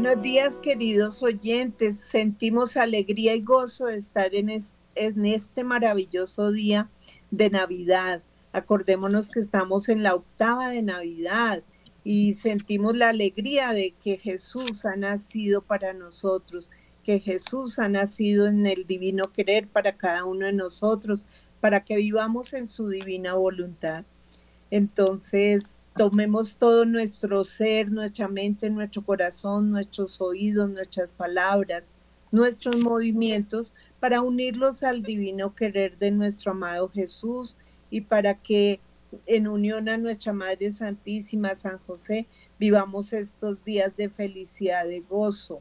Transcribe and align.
Buenos 0.00 0.22
días, 0.22 0.58
queridos 0.58 1.24
oyentes. 1.24 1.98
Sentimos 1.98 2.76
alegría 2.76 3.34
y 3.34 3.42
gozo 3.42 3.86
de 3.86 3.96
estar 3.96 4.32
en 4.36 4.48
este, 4.48 5.64
maravilloso 5.64 6.52
día 6.52 6.88
de 7.32 7.50
Navidad. 7.50 8.22
Acordémonos 8.52 9.28
que 9.28 9.40
estamos 9.40 9.88
en 9.88 10.04
la 10.04 10.14
octava 10.14 10.70
de 10.70 10.82
Navidad 10.82 11.64
y 12.04 12.34
sentimos 12.34 12.96
la 12.96 13.08
alegría 13.08 13.72
de 13.72 13.92
que 14.00 14.18
Jesús 14.18 14.84
ha 14.84 14.94
nacido 14.94 15.62
para 15.62 15.92
nosotros, 15.94 16.70
que 17.02 17.18
Jesús 17.18 17.80
ha 17.80 17.88
nacido 17.88 18.46
en 18.46 18.66
el 18.66 18.86
divino 18.86 19.32
querer 19.32 19.66
para 19.66 19.96
cada 19.96 20.24
uno 20.24 20.46
de 20.46 20.52
nosotros, 20.52 21.26
para 21.58 21.80
que 21.80 21.96
vivamos 21.96 22.52
en 22.52 22.68
su 22.68 22.88
divina 22.88 23.34
voluntad. 23.34 24.04
Entonces, 24.70 25.80
tomemos 25.98 26.56
todo 26.56 26.86
nuestro 26.86 27.44
ser, 27.44 27.90
nuestra 27.90 28.28
mente, 28.28 28.70
nuestro 28.70 29.02
corazón, 29.02 29.72
nuestros 29.72 30.20
oídos, 30.20 30.70
nuestras 30.70 31.12
palabras, 31.12 31.92
nuestros 32.30 32.80
movimientos 32.82 33.74
para 33.98 34.20
unirlos 34.20 34.84
al 34.84 35.02
divino 35.02 35.56
querer 35.56 35.98
de 35.98 36.12
nuestro 36.12 36.52
amado 36.52 36.88
Jesús 36.88 37.56
y 37.90 38.02
para 38.02 38.34
que 38.34 38.78
en 39.26 39.48
unión 39.48 39.88
a 39.88 39.98
nuestra 39.98 40.32
Madre 40.32 40.70
Santísima, 40.70 41.56
San 41.56 41.78
José, 41.78 42.28
vivamos 42.60 43.12
estos 43.12 43.64
días 43.64 43.96
de 43.96 44.08
felicidad, 44.08 44.86
de 44.86 45.00
gozo 45.00 45.60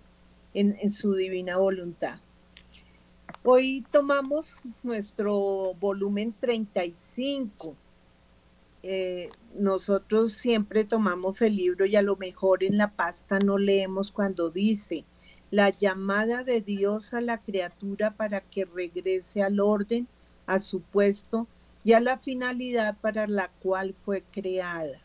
en, 0.53 0.77
en 0.79 0.91
su 0.91 1.15
divina 1.15 1.57
voluntad. 1.57 2.19
Hoy 3.43 3.83
tomamos 3.91 4.61
nuestro 4.83 5.73
volumen 5.79 6.35
35 6.37 7.75
eh, 8.89 9.31
nosotros 9.53 10.31
siempre 10.31 10.85
tomamos 10.85 11.41
el 11.41 11.57
libro 11.57 11.85
y 11.85 11.97
a 11.97 12.01
lo 12.01 12.15
mejor 12.15 12.63
en 12.63 12.77
la 12.77 12.91
pasta 12.91 13.37
no 13.37 13.57
leemos 13.57 14.13
cuando 14.13 14.49
dice 14.49 15.03
la 15.51 15.71
llamada 15.71 16.45
de 16.45 16.61
Dios 16.61 17.13
a 17.13 17.19
la 17.19 17.41
criatura 17.41 18.11
para 18.11 18.39
que 18.39 18.63
regrese 18.63 19.43
al 19.43 19.59
orden, 19.59 20.07
a 20.45 20.59
su 20.59 20.79
puesto 20.79 21.47
y 21.83 21.91
a 21.91 21.99
la 21.99 22.17
finalidad 22.17 22.95
para 23.01 23.27
la 23.27 23.49
cual 23.61 23.93
fue 23.93 24.23
creada. 24.31 25.01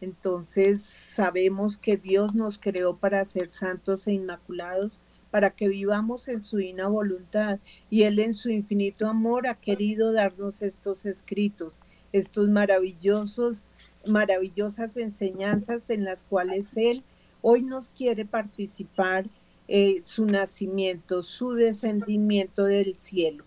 Entonces 0.00 0.82
sabemos 0.82 1.78
que 1.78 1.96
Dios 1.96 2.34
nos 2.34 2.58
creó 2.58 2.96
para 2.96 3.24
ser 3.24 3.52
santos 3.52 4.08
e 4.08 4.12
inmaculados, 4.14 5.00
para 5.30 5.50
que 5.50 5.68
vivamos 5.68 6.26
en 6.26 6.40
su 6.40 6.56
divina 6.56 6.88
voluntad 6.88 7.60
y 7.90 8.02
Él 8.02 8.18
en 8.18 8.34
su 8.34 8.50
infinito 8.50 9.06
amor 9.06 9.46
ha 9.46 9.54
querido 9.54 10.10
darnos 10.10 10.62
estos 10.62 11.06
escritos 11.06 11.78
estos 12.12 12.48
maravillosos, 12.48 13.66
maravillosas 14.06 14.96
enseñanzas 14.96 15.90
en 15.90 16.04
las 16.04 16.22
cuales 16.24 16.76
Él 16.76 17.02
hoy 17.42 17.62
nos 17.62 17.90
quiere 17.90 18.24
participar 18.24 19.26
eh, 19.68 20.00
su 20.02 20.26
nacimiento, 20.26 21.22
su 21.22 21.52
descendimiento 21.52 22.64
del 22.64 22.98
cielo. 22.98 23.44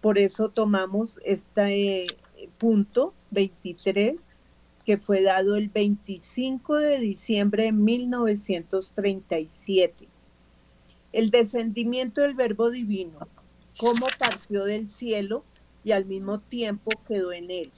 Por 0.00 0.18
eso 0.18 0.48
tomamos 0.48 1.20
este 1.24 2.08
punto 2.58 3.14
23 3.30 4.46
que 4.86 4.96
fue 4.96 5.20
dado 5.22 5.56
el 5.56 5.68
25 5.68 6.76
de 6.76 6.98
diciembre 6.98 7.64
de 7.64 7.72
1937. 7.72 10.08
El 11.12 11.28
descendimiento 11.30 12.22
del 12.22 12.32
Verbo 12.34 12.70
Divino, 12.70 13.28
cómo 13.78 14.06
partió 14.18 14.64
del 14.64 14.88
cielo 14.88 15.44
y 15.84 15.92
al 15.92 16.06
mismo 16.06 16.40
tiempo 16.40 16.90
quedó 17.06 17.32
en 17.32 17.50
él 17.50 17.70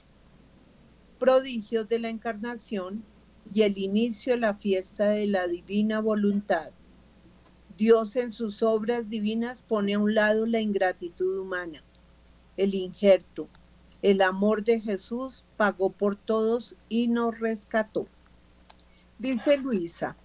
prodigios 1.23 1.87
de 1.87 1.99
la 1.99 2.09
encarnación 2.09 3.01
y 3.53 3.61
el 3.61 3.77
inicio 3.77 4.33
de 4.33 4.41
la 4.41 4.55
fiesta 4.55 5.05
de 5.05 5.25
la 5.25 5.47
divina 5.47 6.01
voluntad. 6.01 6.71
Dios 7.77 8.17
en 8.17 8.33
sus 8.33 8.61
obras 8.61 9.09
divinas 9.09 9.63
pone 9.63 9.93
a 9.93 9.99
un 9.99 10.15
lado 10.15 10.45
la 10.45 10.59
ingratitud 10.59 11.37
humana, 11.39 11.81
el 12.57 12.75
injerto. 12.75 13.47
El 14.01 14.21
amor 14.21 14.65
de 14.65 14.81
Jesús 14.81 15.45
pagó 15.55 15.91
por 15.91 16.17
todos 16.17 16.75
y 16.89 17.07
nos 17.07 17.39
rescató. 17.39 18.05
Dice 19.17 19.55
Luisa, 19.55 20.17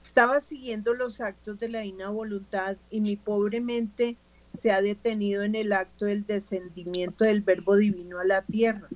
estaba 0.00 0.40
siguiendo 0.40 0.94
los 0.94 1.20
actos 1.20 1.58
de 1.58 1.68
la 1.68 1.80
divina 1.80 2.10
voluntad 2.10 2.76
y 2.92 3.00
mi 3.00 3.16
pobre 3.16 3.60
mente 3.60 4.16
se 4.50 4.70
ha 4.70 4.82
detenido 4.82 5.42
en 5.42 5.56
el 5.56 5.72
acto 5.72 6.04
del 6.04 6.24
descendimiento 6.24 7.24
del 7.24 7.40
Verbo 7.40 7.74
Divino 7.74 8.20
a 8.20 8.24
la 8.24 8.42
tierra 8.42 8.88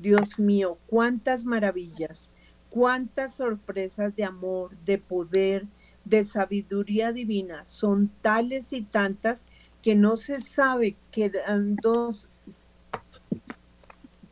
Dios 0.00 0.38
mío, 0.38 0.78
cuántas 0.86 1.44
maravillas, 1.44 2.30
cuántas 2.70 3.36
sorpresas 3.36 4.14
de 4.16 4.24
amor, 4.24 4.76
de 4.84 4.98
poder, 4.98 5.66
de 6.04 6.22
sabiduría 6.24 7.12
divina, 7.12 7.64
son 7.64 8.10
tales 8.22 8.72
y 8.72 8.82
tantas 8.82 9.46
que 9.82 9.94
no 9.94 10.16
se 10.16 10.40
sabe 10.40 10.96
que 11.10 11.32
dos, 11.82 12.28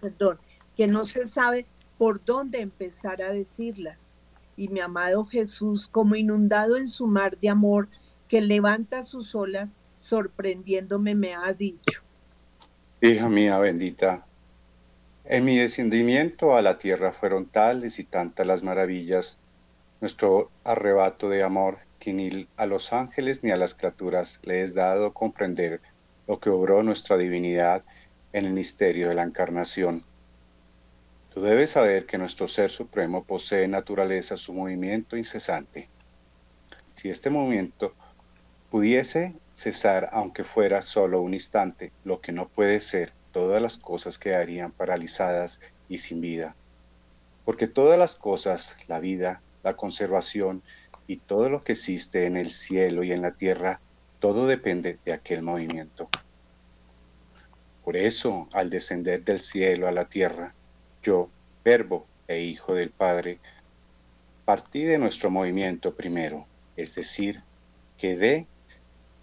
perdón, 0.01 0.39
que 0.77 0.87
no 0.87 1.05
se 1.05 1.27
sabe 1.27 1.67
por 1.99 2.25
dónde 2.25 2.61
empezar 2.61 3.23
a 3.23 3.31
decirlas. 3.31 4.15
Y 4.57 4.69
mi 4.69 4.81
amado 4.81 5.25
Jesús, 5.25 5.89
como 5.89 6.15
inundado 6.15 6.77
en 6.77 6.87
su 6.87 7.07
mar 7.07 7.39
de 7.39 7.49
amor, 7.49 7.89
que 8.29 8.41
levanta 8.41 9.03
sus 9.03 9.35
olas, 9.35 9.81
sorprendiéndome, 9.99 11.15
me 11.15 11.35
ha 11.35 11.53
dicho. 11.53 12.03
Hija 13.01 13.29
mía 13.29 13.59
bendita, 13.59 14.27
en 15.27 15.45
mi 15.45 15.57
descendimiento 15.57 16.55
a 16.55 16.63
la 16.63 16.77
tierra 16.77 17.13
fueron 17.13 17.47
tales 17.47 17.99
y 17.99 18.05
tantas 18.05 18.47
las 18.47 18.63
maravillas, 18.63 19.39
nuestro 20.01 20.51
arrebato 20.65 21.31
de 21.31 21.43
amor, 21.43 21.79
que 21.99 22.13
ni 22.13 22.47
a 22.59 22.67
los 22.67 22.93
ángeles 22.93 23.43
ni 23.43 23.51
a 23.51 23.57
las 23.57 23.75
criaturas 23.75 24.41
le 24.43 24.63
es 24.63 24.75
dado 24.75 25.15
comprender 25.15 25.81
lo 26.27 26.39
que 26.39 26.51
obró 26.51 26.83
nuestra 26.83 27.17
divinidad 27.17 27.83
en 28.35 28.45
el 28.45 28.53
misterio 28.53 29.09
de 29.09 29.15
la 29.15 29.23
encarnación. 29.23 30.05
Tú 31.33 31.41
debes 31.41 31.71
saber 31.71 32.05
que 32.05 32.19
nuestro 32.19 32.47
Ser 32.47 32.69
Supremo 32.69 33.25
posee 33.25 33.67
naturaleza 33.67 34.37
su 34.37 34.53
movimiento 34.53 35.17
incesante. 35.17 35.89
Si 36.93 37.09
este 37.09 37.31
movimiento 37.31 37.95
pudiese 38.71 39.35
cesar 39.55 40.11
aunque 40.13 40.45
fuera 40.45 40.83
solo 40.83 41.23
un 41.23 41.33
instante, 41.33 41.93
lo 42.05 42.21
que 42.21 42.33
no 42.33 42.49
puede 42.49 42.79
ser, 42.81 43.13
todas 43.35 43.61
las 43.61 43.77
cosas 43.77 44.17
quedarían 44.17 44.71
paralizadas 44.71 45.61
y 45.89 45.99
sin 45.99 46.21
vida. 46.21 46.55
Porque 47.45 47.67
todas 47.67 47.99
las 47.99 48.15
cosas, 48.15 48.77
la 48.87 49.01
vida, 49.01 49.43
la 49.65 49.75
conservación 49.75 50.63
y 51.09 51.17
todo 51.17 51.51
lo 51.51 51.63
que 51.63 51.73
existe 51.73 52.27
en 52.27 52.37
el 52.37 52.49
cielo 52.49 53.03
y 53.03 53.11
en 53.11 53.23
la 53.23 53.33
tierra, 53.33 53.81
todo 54.21 54.47
depende 54.47 54.99
de 55.05 55.13
aquel 55.13 55.43
movimiento. 55.43 56.09
Por 57.85 57.97
eso, 57.97 58.49
al 58.55 58.71
descender 58.71 59.25
del 59.25 59.41
cielo 59.41 59.89
a 59.89 59.93
la 59.93 60.09
tierra, 60.09 60.55
yo, 61.03 61.29
verbo 61.65 62.07
e 62.29 62.41
hijo 62.41 62.75
del 62.75 62.91
Padre, 62.91 63.41
partí 64.45 64.85
de 64.85 64.99
nuestro 64.99 65.29
movimiento 65.29 65.95
primero, 65.97 66.47
es 66.77 66.95
decir, 66.95 67.43
quedé 67.99 68.47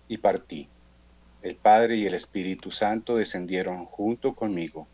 y 0.09 0.17
partí. 0.17 0.69
El 1.41 1.56
Padre 1.56 1.96
y 1.96 2.06
el 2.06 2.13
Espíritu 2.13 2.69
Santo 2.69 3.16
descendieron 3.16 3.85
junto 3.85 4.35
conmigo. 4.35 4.88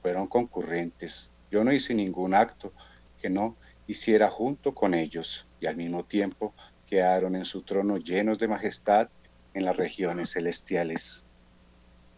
Fueron 0.00 0.26
concurrentes. 0.26 1.30
Yo 1.50 1.64
no 1.64 1.72
hice 1.72 1.94
ningún 1.94 2.34
acto 2.34 2.72
que 3.20 3.28
no 3.28 3.56
hiciera 3.86 4.30
junto 4.30 4.74
con 4.74 4.94
ellos 4.94 5.46
y 5.60 5.66
al 5.66 5.76
mismo 5.76 6.04
tiempo 6.04 6.54
quedaron 6.88 7.36
en 7.36 7.44
su 7.44 7.62
trono 7.62 7.98
llenos 7.98 8.38
de 8.38 8.48
majestad 8.48 9.08
en 9.52 9.64
las 9.64 9.76
regiones 9.76 10.32
celestiales. 10.32 11.24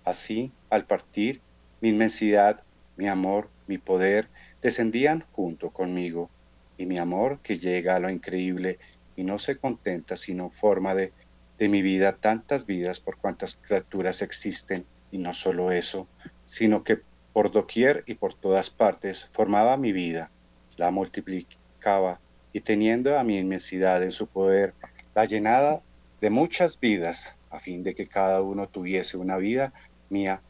Así, 0.04 0.52
al 0.70 0.86
partir, 0.86 1.40
mi 1.80 1.88
inmensidad, 1.88 2.62
mi 2.96 3.08
amor, 3.08 3.50
mi 3.66 3.78
poder 3.78 4.28
descendían 4.60 5.24
junto 5.32 5.70
conmigo, 5.70 6.30
y 6.76 6.86
mi 6.86 6.98
amor 6.98 7.40
que 7.42 7.58
llega 7.58 7.96
a 7.96 8.00
lo 8.00 8.10
increíble 8.10 8.78
y 9.16 9.24
no 9.24 9.38
se 9.38 9.56
contenta 9.56 10.16
sino 10.16 10.50
forma 10.50 10.94
de 10.94 11.12
de 11.58 11.68
mi 11.68 11.82
vida 11.82 12.16
tantas 12.16 12.66
vidas 12.66 13.00
por 13.00 13.18
cuantas 13.18 13.56
criaturas 13.56 14.22
existen, 14.22 14.84
y 15.10 15.18
no 15.18 15.32
solo 15.34 15.70
eso, 15.70 16.08
sino 16.44 16.82
que 16.82 17.00
por 17.32 17.52
doquier 17.52 18.02
y 18.06 18.14
por 18.14 18.34
todas 18.34 18.70
partes 18.70 19.26
formaba 19.32 19.76
mi 19.76 19.92
vida, 19.92 20.30
la 20.76 20.90
multiplicaba 20.90 22.20
y 22.52 22.60
teniendo 22.60 23.18
a 23.18 23.24
mi 23.24 23.38
inmensidad 23.38 24.02
en 24.02 24.10
su 24.10 24.26
poder, 24.26 24.74
la 25.14 25.24
llenada 25.24 25.82
de 26.20 26.30
muchas 26.30 26.78
vidas, 26.78 27.36
a 27.50 27.58
fin 27.58 27.82
de 27.82 27.94
que 27.94 28.06
cada 28.06 28.42
uno 28.42 28.68
tuviese 28.68 29.16
una 29.16 29.36
vida 29.36 29.72
mía 30.08 30.40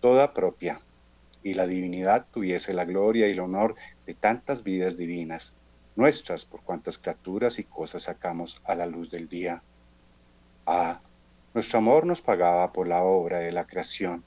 toda 0.00 0.34
propia, 0.34 0.80
y 1.42 1.54
la 1.54 1.66
divinidad 1.66 2.26
tuviese 2.32 2.72
la 2.72 2.84
gloria 2.84 3.26
y 3.28 3.32
el 3.32 3.40
honor 3.40 3.74
de 4.06 4.14
tantas 4.14 4.62
vidas 4.62 4.96
divinas, 4.96 5.56
nuestras 5.96 6.44
por 6.44 6.62
cuantas 6.62 6.98
criaturas 6.98 7.58
y 7.58 7.64
cosas 7.64 8.04
sacamos 8.04 8.60
a 8.64 8.74
la 8.74 8.86
luz 8.86 9.10
del 9.10 9.28
día. 9.28 9.62
Ah, 10.66 11.00
nuestro 11.52 11.78
amor 11.78 12.06
nos 12.06 12.22
pagaba 12.22 12.72
por 12.72 12.88
la 12.88 13.02
obra 13.02 13.40
de 13.40 13.52
la 13.52 13.66
creación 13.66 14.24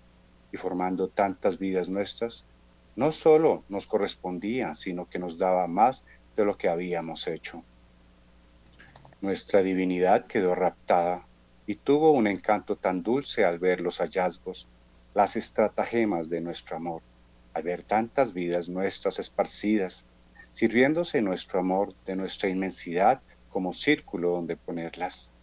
y 0.52 0.58
formando 0.58 1.08
tantas 1.08 1.58
vidas 1.58 1.90
nuestras, 1.90 2.46
no 2.96 3.12
solo 3.12 3.64
nos 3.70 3.88
correspondía, 3.88 4.76
sino 4.76 5.10
que 5.10 5.20
nos 5.20 5.38
daba 5.38 5.68
más 5.68 6.06
de 6.36 6.46
lo 6.46 6.58
que 6.58 6.70
habíamos 6.70 7.28
hecho. 7.28 7.64
nuestra 9.20 9.64
divinidad 9.64 10.26
quedó 10.26 10.54
raptada 10.54 11.26
y 11.66 11.74
tuvo 11.74 12.12
un 12.12 12.28
encanto 12.28 12.76
tan 12.76 13.02
dulce 13.02 13.46
al 13.46 13.58
ver 13.58 13.82
los 13.82 13.98
hallazgos, 13.98 14.68
las 15.16 15.36
estratagemas 15.36 16.30
de 16.30 16.40
nuestro 16.40 16.78
amor, 16.78 17.02
al 17.56 17.64
ver 17.64 17.82
tantas 17.82 18.32
vidas 18.32 18.70
nuestras 18.70 19.18
esparcidas, 19.18 20.06
sirviéndose 20.52 21.22
nuestro 21.24 21.60
amor 21.60 21.96
de 22.06 22.16
nuestra 22.16 22.48
inmensidad 22.48 23.22
como 23.50 23.74
círculo 23.74 24.30
donde 24.30 24.56
ponerlas. 24.56 25.34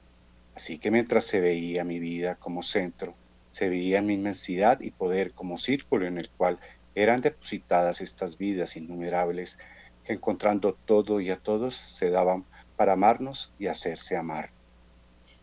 Así 0.55 0.79
que 0.79 0.91
mientras 0.91 1.25
se 1.25 1.41
veía 1.41 1.85
mi 1.85 1.99
vida 1.99 2.37
como 2.37 2.63
centro, 2.63 3.15
se 3.51 3.69
veía 3.69 4.03
mi 4.03 4.15
inmensidad 4.15 4.81
y 4.81 4.91
poder 4.91 5.33
como 5.33 5.59
círculo 5.59 6.07
en 6.07 6.19
el 6.19 6.31
cual 6.31 6.59
eran 6.95 7.21
depositadas 7.21 8.01
estas 8.01 8.39
vidas 8.39 8.77
innumerables 8.77 9.59
que 10.05 10.13
encontrando 10.13 10.77
todo 10.85 11.21
y 11.21 11.31
a 11.31 11.37
todos 11.37 11.75
se 11.75 12.11
daban 12.11 12.45
para 12.77 12.93
amarnos 12.93 13.53
y 13.59 13.67
hacerse 13.67 14.17
amar. 14.17 14.51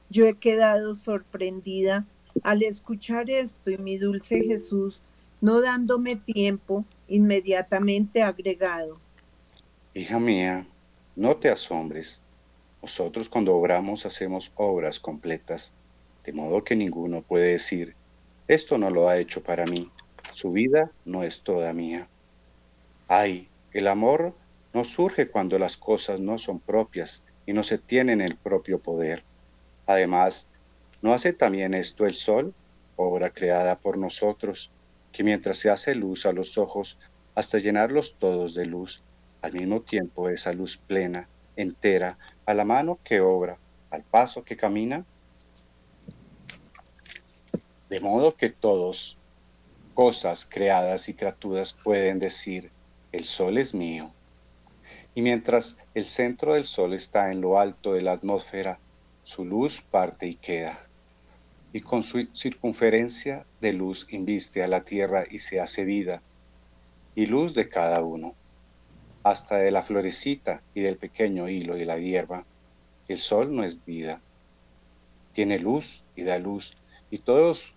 Yo 0.09 0.25
he 0.25 0.33
quedado 0.35 0.93
sorprendida 0.95 2.05
al 2.43 2.63
escuchar 2.63 3.29
esto 3.29 3.71
y 3.71 3.77
mi 3.77 3.97
dulce 3.97 4.43
Jesús, 4.43 5.01
no 5.39 5.61
dándome 5.61 6.15
tiempo, 6.15 6.85
inmediatamente 7.07 8.21
agregado. 8.21 8.99
Hija 9.93 10.19
mía, 10.19 10.67
no 11.15 11.35
te 11.35 11.49
asombres. 11.49 12.21
Nosotros 12.81 13.29
cuando 13.29 13.55
obramos 13.55 14.05
hacemos 14.05 14.51
obras 14.55 14.99
completas, 14.99 15.73
de 16.23 16.33
modo 16.33 16.63
que 16.63 16.75
ninguno 16.75 17.21
puede 17.21 17.51
decir, 17.51 17.95
esto 18.47 18.77
no 18.77 18.89
lo 18.89 19.07
ha 19.07 19.17
hecho 19.17 19.43
para 19.43 19.65
mí, 19.65 19.91
su 20.31 20.51
vida 20.51 20.91
no 21.05 21.23
es 21.23 21.41
toda 21.41 21.73
mía. 21.73 22.07
Ay, 23.07 23.47
el 23.73 23.87
amor 23.87 24.33
no 24.73 24.83
surge 24.83 25.27
cuando 25.27 25.59
las 25.59 25.77
cosas 25.77 26.19
no 26.19 26.37
son 26.37 26.59
propias 26.59 27.23
y 27.45 27.53
no 27.53 27.63
se 27.63 27.77
tienen 27.77 28.21
el 28.21 28.35
propio 28.35 28.79
poder. 28.79 29.23
Además, 29.85 30.47
¿no 31.01 31.13
hace 31.13 31.33
también 31.33 31.73
esto 31.73 32.05
el 32.05 32.13
sol, 32.13 32.53
obra 32.95 33.29
creada 33.31 33.77
por 33.77 33.97
nosotros, 33.97 34.71
que 35.11 35.23
mientras 35.23 35.57
se 35.57 35.69
hace 35.69 35.93
luz 35.95 36.25
a 36.25 36.33
los 36.33 36.57
ojos 36.57 36.97
hasta 37.35 37.59
llenarlos 37.59 38.15
todos 38.15 38.53
de 38.53 38.65
luz, 38.65 39.03
al 39.41 39.53
mismo 39.53 39.81
tiempo 39.81 40.29
esa 40.29 40.53
luz 40.53 40.77
plena, 40.77 41.27
entera, 41.61 42.17
a 42.45 42.53
la 42.53 42.65
mano 42.65 42.99
que 43.03 43.21
obra, 43.21 43.57
al 43.89 44.03
paso 44.03 44.43
que 44.43 44.57
camina? 44.57 45.05
De 47.89 47.99
modo 47.99 48.35
que 48.35 48.49
todos, 48.49 49.19
cosas 49.93 50.45
creadas 50.45 51.09
y 51.09 51.13
criaturas 51.13 51.73
pueden 51.73 52.19
decir, 52.19 52.71
el 53.11 53.25
sol 53.25 53.57
es 53.57 53.73
mío. 53.73 54.11
Y 55.13 55.21
mientras 55.21 55.77
el 55.93 56.05
centro 56.05 56.53
del 56.53 56.63
sol 56.63 56.93
está 56.93 57.31
en 57.31 57.41
lo 57.41 57.59
alto 57.59 57.93
de 57.93 58.01
la 58.01 58.13
atmósfera, 58.13 58.79
su 59.23 59.45
luz 59.45 59.81
parte 59.81 60.27
y 60.27 60.35
queda. 60.35 60.79
Y 61.73 61.81
con 61.81 62.03
su 62.03 62.27
circunferencia 62.33 63.45
de 63.59 63.73
luz 63.73 64.07
inviste 64.09 64.63
a 64.63 64.67
la 64.67 64.83
tierra 64.83 65.23
y 65.29 65.39
se 65.39 65.59
hace 65.59 65.85
vida, 65.85 66.21
y 67.13 67.25
luz 67.25 67.53
de 67.53 67.67
cada 67.67 68.01
uno, 68.03 68.35
hasta 69.23 69.57
de 69.57 69.71
la 69.71 69.83
florecita 69.83 70.61
y 70.73 70.81
del 70.81 70.97
pequeño 70.97 71.47
hilo 71.49 71.77
y 71.77 71.85
la 71.85 71.97
hierba. 71.97 72.45
El 73.07 73.19
sol 73.19 73.55
no 73.55 73.63
es 73.63 73.83
vida, 73.85 74.21
tiene 75.33 75.59
luz 75.59 76.03
y 76.15 76.23
da 76.23 76.39
luz, 76.39 76.77
y 77.09 77.19
todos 77.19 77.73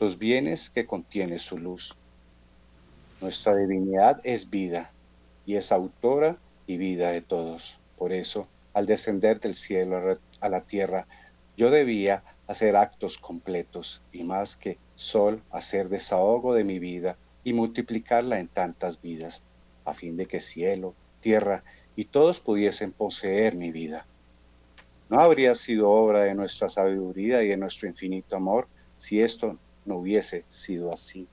los 0.00 0.18
bienes 0.18 0.70
que 0.70 0.86
contiene 0.86 1.38
su 1.38 1.58
luz. 1.58 1.96
Nuestra 3.20 3.56
divinidad 3.56 4.20
es 4.24 4.48
vida 4.50 4.92
y 5.44 5.56
es 5.56 5.72
autora 5.72 6.36
y 6.66 6.76
vida 6.76 7.10
de 7.10 7.20
todos. 7.20 7.80
Por 7.96 8.12
eso, 8.12 8.46
al 8.74 8.86
descender 8.86 9.40
del 9.40 9.54
cielo 9.54 10.18
a 10.40 10.48
la 10.48 10.60
tierra, 10.60 11.06
yo 11.56 11.70
debía 11.70 12.22
hacer 12.46 12.76
actos 12.76 13.18
completos 13.18 14.00
y 14.12 14.22
más 14.22 14.56
que 14.56 14.78
sol 14.94 15.42
hacer 15.50 15.88
desahogo 15.88 16.54
de 16.54 16.64
mi 16.64 16.78
vida 16.78 17.16
y 17.42 17.52
multiplicarla 17.52 18.38
en 18.38 18.46
tantas 18.46 19.02
vidas, 19.02 19.42
a 19.88 19.94
fin 19.94 20.16
de 20.16 20.26
que 20.26 20.40
cielo, 20.40 20.94
tierra 21.20 21.64
y 21.96 22.04
todos 22.04 22.40
pudiesen 22.40 22.92
poseer 22.92 23.56
mi 23.56 23.72
vida. 23.72 24.06
No 25.08 25.20
habría 25.20 25.54
sido 25.54 25.90
obra 25.90 26.20
de 26.20 26.34
nuestra 26.34 26.68
sabiduría 26.68 27.42
y 27.42 27.48
de 27.48 27.56
nuestro 27.56 27.88
infinito 27.88 28.36
amor 28.36 28.68
si 28.96 29.20
esto 29.20 29.58
no 29.84 29.96
hubiese 29.96 30.44
sido 30.48 30.92
así. 30.92 31.26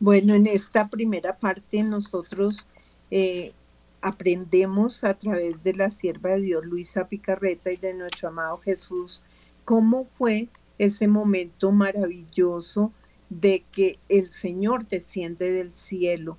Bueno, 0.00 0.34
en 0.34 0.46
esta 0.46 0.88
primera 0.88 1.36
parte 1.36 1.82
nosotros 1.82 2.66
eh, 3.10 3.52
aprendemos 4.00 5.04
a 5.04 5.14
través 5.14 5.62
de 5.62 5.74
la 5.74 5.90
sierva 5.90 6.30
de 6.30 6.40
Dios 6.40 6.64
Luisa 6.64 7.08
Picarreta 7.08 7.70
y 7.70 7.76
de 7.76 7.94
nuestro 7.94 8.28
amado 8.28 8.58
Jesús 8.58 9.22
cómo 9.64 10.06
fue 10.18 10.48
ese 10.78 11.06
momento 11.06 11.72
maravilloso 11.72 12.92
de 13.30 13.64
que 13.72 13.98
el 14.08 14.30
Señor 14.30 14.86
desciende 14.88 15.52
del 15.52 15.72
cielo 15.74 16.38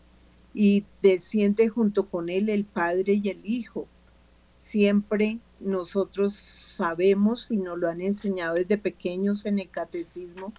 y 0.56 0.86
desciende 1.02 1.68
junto 1.68 2.08
con 2.08 2.30
él 2.30 2.48
el 2.48 2.64
Padre 2.64 3.20
y 3.22 3.30
el 3.30 3.42
Hijo. 3.44 3.88
Siempre 4.56 5.40
nosotros 5.60 6.34
sabemos 6.34 7.52
y 7.52 7.58
nos 7.58 7.78
lo 7.78 7.90
han 7.90 8.00
enseñado 8.00 8.56
desde 8.56 8.78
pequeños 8.78 9.46
en 9.46 9.60
el 9.60 9.70
catecismo 9.70 10.54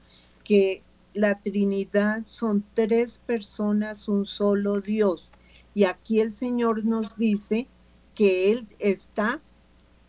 que 0.44 0.82
la 1.14 1.40
Trinidad 1.40 2.26
son 2.26 2.62
tres 2.74 3.18
personas, 3.18 4.06
un 4.06 4.26
solo 4.26 4.82
Dios. 4.82 5.30
Y 5.72 5.84
aquí 5.84 6.20
el 6.20 6.30
Señor 6.30 6.84
nos 6.84 7.16
dice 7.16 7.66
que 8.14 8.52
Él 8.52 8.68
está 8.78 9.40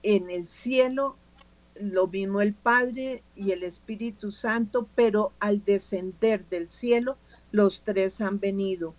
en 0.03 0.29
el 0.29 0.47
cielo, 0.47 1.15
lo 1.79 2.07
mismo 2.07 2.41
el 2.41 2.53
Padre 2.53 3.23
y 3.37 3.51
el 3.51 3.63
Espíritu 3.63 4.31
Santo, 4.33 4.87
pero 4.95 5.31
al 5.39 5.63
descender 5.63 6.45
del 6.49 6.67
cielo, 6.67 7.17
los 7.51 7.81
tres 7.81 8.19
han 8.19 8.39
venido 8.39 8.93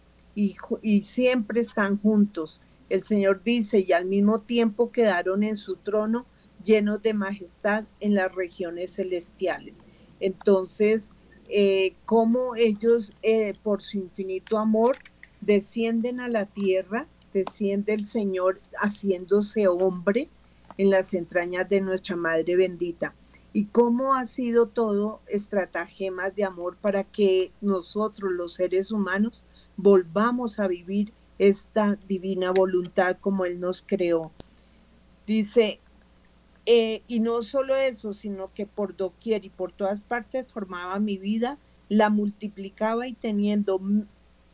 y, 0.83 1.03
siempre 1.03 1.61
están 1.61 1.99
juntos. 1.99 2.61
El 2.89 3.03
Señor 3.03 3.43
dice, 3.43 3.85
y 3.87 3.93
al 3.93 4.05
mismo 4.05 4.41
tiempo 4.41 4.93
quedaron 4.93 5.43
en 5.43 5.57
su 5.57 5.77
trono 5.77 6.27
llenos 6.65 7.03
de 7.03 7.13
majestad 7.13 7.85
en 7.99 8.15
las 8.15 8.33
regiones 8.33 8.95
celestiales. 8.95 9.83
Entonces, 10.21 11.09
eh, 11.49 11.95
cómo 12.05 12.55
ellos, 12.55 13.13
eh, 13.23 13.55
por 13.63 13.83
su 13.83 13.99
infinito 13.99 14.59
amor, 14.59 14.99
descienden 15.41 16.21
a 16.21 16.29
la 16.29 16.47
tierra, 16.47 17.09
desciende 17.35 17.95
el 17.95 18.07
Señor 18.07 18.61
haciéndose 18.81 19.67
hombre 19.67 20.29
en 20.77 20.91
las 20.91 21.15
entrañas 21.15 21.69
de 21.69 21.81
nuestra 21.81 22.15
Madre 22.15 22.55
bendita. 22.55 23.13
Y 23.53 23.65
cómo 23.67 24.15
ha 24.15 24.25
sido 24.25 24.69
todo 24.69 25.21
estratagemas 25.27 26.37
de 26.37 26.45
amor 26.45 26.77
para 26.77 27.03
que 27.03 27.51
nosotros, 27.61 28.31
los 28.31 28.55
seres 28.55 28.93
humanos, 28.93 29.43
volvamos 29.79 30.59
a 30.59 30.67
vivir 30.67 31.13
esta 31.39 31.97
divina 32.09 32.51
voluntad 32.51 33.17
como 33.21 33.47
Él 33.47 33.61
nos 33.61 33.81
creó. 33.81 34.33
Dice, 35.27 35.79
eh, 36.67 37.03
y 37.07 37.21
no 37.21 37.43
solo 37.43 37.75
eso, 37.77 38.13
sino 38.13 38.53
que 38.53 38.67
por 38.67 38.97
doquier 38.97 39.45
y 39.45 39.51
por 39.51 39.73
todas 39.73 40.03
partes 40.03 40.47
formaba 40.53 40.99
mi 40.99 41.17
vida, 41.17 41.59
la 41.89 42.11
multiplicaba 42.11 43.07
y 43.07 43.15
teniendo 43.15 43.81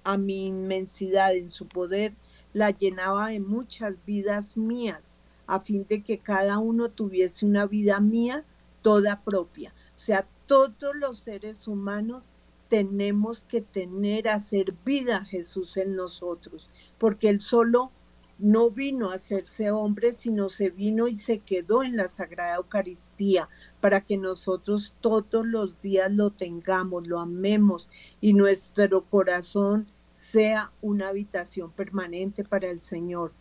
a 0.04 0.18
mi 0.18 0.46
inmensidad 0.46 1.34
en 1.34 1.50
su 1.50 1.66
poder, 1.66 2.12
la 2.52 2.70
llenaba 2.70 3.28
de 3.28 3.40
muchas 3.40 3.96
vidas 4.04 4.56
mías, 4.58 5.16
a 5.46 5.58
fin 5.58 5.86
de 5.88 6.02
que 6.02 6.18
cada 6.18 6.58
uno 6.58 6.90
tuviese 6.90 7.46
una 7.46 7.66
vida 7.66 7.98
mía 7.98 8.44
toda 8.82 9.22
propia. 9.22 9.72
O 9.96 10.00
sea, 10.00 10.26
todos 10.46 10.94
los 10.94 11.18
seres 11.18 11.66
humanos 11.66 12.30
tenemos 12.68 13.44
que 13.44 13.60
tener, 13.60 14.28
hacer 14.28 14.74
vida 14.84 15.24
Jesús 15.24 15.76
en 15.76 15.96
nosotros, 15.96 16.70
porque 16.98 17.28
Él 17.28 17.40
solo 17.40 17.92
no 18.38 18.70
vino 18.70 19.10
a 19.10 19.14
hacerse 19.14 19.70
hombre, 19.70 20.12
sino 20.12 20.48
se 20.48 20.70
vino 20.70 21.06
y 21.06 21.16
se 21.16 21.38
quedó 21.38 21.82
en 21.82 21.96
la 21.96 22.08
Sagrada 22.08 22.56
Eucaristía 22.56 23.48
para 23.80 24.00
que 24.00 24.16
nosotros 24.16 24.94
todos 25.00 25.46
los 25.46 25.80
días 25.80 26.10
lo 26.10 26.30
tengamos, 26.30 27.06
lo 27.06 27.20
amemos 27.20 27.88
y 28.20 28.34
nuestro 28.34 29.04
corazón 29.04 29.86
sea 30.10 30.72
una 30.80 31.08
habitación 31.08 31.70
permanente 31.70 32.44
para 32.44 32.68
el 32.68 32.80
Señor. 32.80 33.32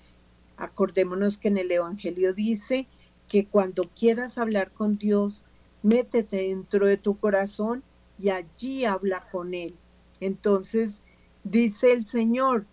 Acordémonos 0.57 1.37
que 1.37 1.47
en 1.47 1.57
el 1.57 1.71
Evangelio 1.71 2.33
dice 2.33 2.87
que 3.27 3.45
cuando 3.45 3.89
quieras 3.95 4.37
hablar 4.37 4.71
con 4.71 4.97
Dios, 4.97 5.43
métete 5.81 6.37
dentro 6.37 6.85
de 6.85 6.97
tu 6.97 7.17
corazón 7.17 7.83
y 8.17 8.29
allí 8.29 8.85
habla 8.85 9.23
con 9.31 9.53
Él. 9.53 9.75
Entonces, 10.19 11.01
dice 11.43 11.91
el 11.91 12.05
Señor, 12.05 12.65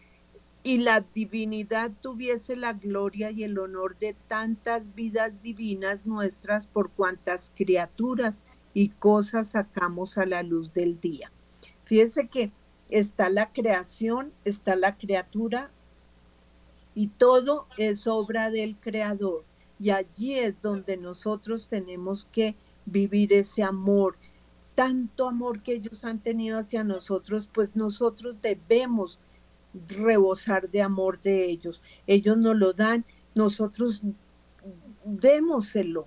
y 0.63 0.79
la 0.79 1.01
divinidad 1.15 1.91
tuviese 2.03 2.55
la 2.55 2.75
gloria 2.75 3.31
y 3.31 3.45
el 3.45 3.59
honor 3.59 3.99
de 3.99 4.15
tantas 4.29 4.95
vidas 4.95 5.43
divinas 5.43 6.07
nuestras 6.07 6.67
por 6.67 6.91
cuantas 6.91 7.53
criaturas 7.57 8.45
y 8.75 8.91
cosas 8.91 9.53
sacamos 9.53 10.19
a 10.19 10.27
la 10.27 10.43
luz 10.43 10.73
del 10.75 11.01
día. 11.01 11.33
Fíjese 11.85 12.29
que 12.29 12.53
está 12.91 13.31
la 13.31 13.53
creación, 13.53 14.33
está 14.45 14.77
la 14.77 14.97
criatura 14.97 15.71
y 16.95 17.09
todo 17.09 17.67
es 17.79 18.07
obra 18.07 18.51
del 18.51 18.77
creador. 18.77 19.45
Y 19.79 19.91
allí 19.91 20.35
es 20.35 20.61
donde 20.61 20.99
nosotros 20.99 21.69
tenemos 21.69 22.27
que 22.27 22.55
vivir 22.85 23.33
ese 23.33 23.63
amor, 23.63 24.17
tanto 24.75 25.29
amor 25.29 25.63
que 25.63 25.75
ellos 25.75 26.05
han 26.05 26.21
tenido 26.21 26.59
hacia 26.59 26.85
nosotros, 26.85 27.49
pues 27.53 27.77
nosotros 27.77 28.37
debemos 28.41 29.21
rebosar 29.89 30.71
de 30.71 30.83
amor 30.83 31.21
de 31.21 31.45
ellos. 31.45 31.83
Ellos 32.07 32.37
nos 32.37 32.57
lo 32.57 32.73
dan, 32.73 33.05
nosotros 33.35 34.03
démoselo. 35.05 36.07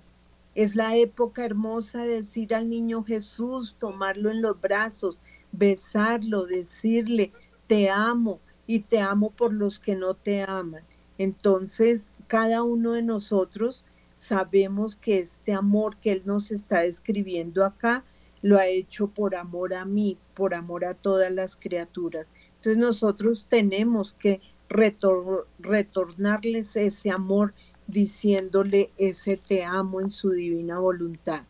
Es 0.54 0.76
la 0.76 0.96
época 0.96 1.44
hermosa 1.44 2.02
de 2.02 2.16
decir 2.16 2.54
al 2.54 2.68
niño 2.68 3.02
Jesús, 3.02 3.76
tomarlo 3.78 4.30
en 4.30 4.40
los 4.40 4.60
brazos, 4.60 5.20
besarlo, 5.50 6.46
decirle, 6.46 7.32
te 7.66 7.90
amo 7.90 8.40
y 8.66 8.80
te 8.80 9.00
amo 9.00 9.30
por 9.30 9.52
los 9.52 9.80
que 9.80 9.96
no 9.96 10.14
te 10.14 10.42
aman. 10.42 10.84
Entonces, 11.18 12.14
cada 12.28 12.62
uno 12.62 12.92
de 12.92 13.02
nosotros 13.02 13.84
sabemos 14.16 14.96
que 14.96 15.18
este 15.18 15.52
amor 15.52 15.96
que 15.96 16.12
Él 16.12 16.22
nos 16.24 16.50
está 16.50 16.80
describiendo 16.80 17.64
acá, 17.64 18.04
lo 18.44 18.58
ha 18.58 18.66
hecho 18.66 19.06
por 19.06 19.34
amor 19.36 19.72
a 19.72 19.86
mí, 19.86 20.18
por 20.34 20.52
amor 20.52 20.84
a 20.84 20.92
todas 20.92 21.32
las 21.32 21.56
criaturas. 21.56 22.30
Entonces 22.56 22.76
nosotros 22.76 23.46
tenemos 23.48 24.12
que 24.12 24.42
retornarles 24.68 26.76
ese 26.76 27.10
amor 27.10 27.54
diciéndole 27.86 28.90
ese 28.98 29.38
te 29.38 29.64
amo 29.64 30.02
en 30.02 30.10
su 30.10 30.32
divina 30.32 30.78
voluntad. 30.78 31.44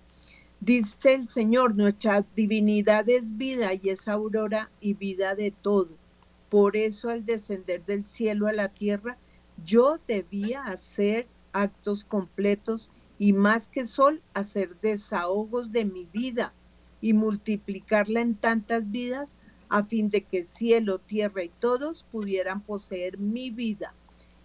Dice 0.60 1.14
el 1.14 1.26
Señor, 1.26 1.74
nuestra 1.74 2.24
divinidad 2.36 3.08
es 3.08 3.36
vida 3.36 3.74
y 3.74 3.88
es 3.88 4.06
aurora 4.06 4.70
y 4.78 4.94
vida 4.94 5.34
de 5.34 5.50
todo. 5.50 5.98
Por 6.48 6.76
eso 6.76 7.10
al 7.10 7.24
descender 7.24 7.84
del 7.84 8.04
cielo 8.04 8.46
a 8.46 8.52
la 8.52 8.68
tierra, 8.68 9.18
yo 9.64 9.98
debía 10.06 10.62
hacer 10.62 11.26
actos 11.52 12.04
completos 12.04 12.92
y 13.18 13.32
más 13.32 13.66
que 13.66 13.84
sol, 13.84 14.22
hacer 14.32 14.78
desahogos 14.80 15.72
de 15.72 15.86
mi 15.86 16.04
vida 16.04 16.54
y 17.04 17.12
multiplicarla 17.12 18.22
en 18.22 18.34
tantas 18.34 18.90
vidas 18.90 19.36
a 19.68 19.84
fin 19.84 20.08
de 20.08 20.22
que 20.22 20.42
cielo, 20.42 21.00
tierra 21.00 21.44
y 21.44 21.50
todos 21.50 22.06
pudieran 22.10 22.62
poseer 22.62 23.18
mi 23.18 23.50
vida. 23.50 23.92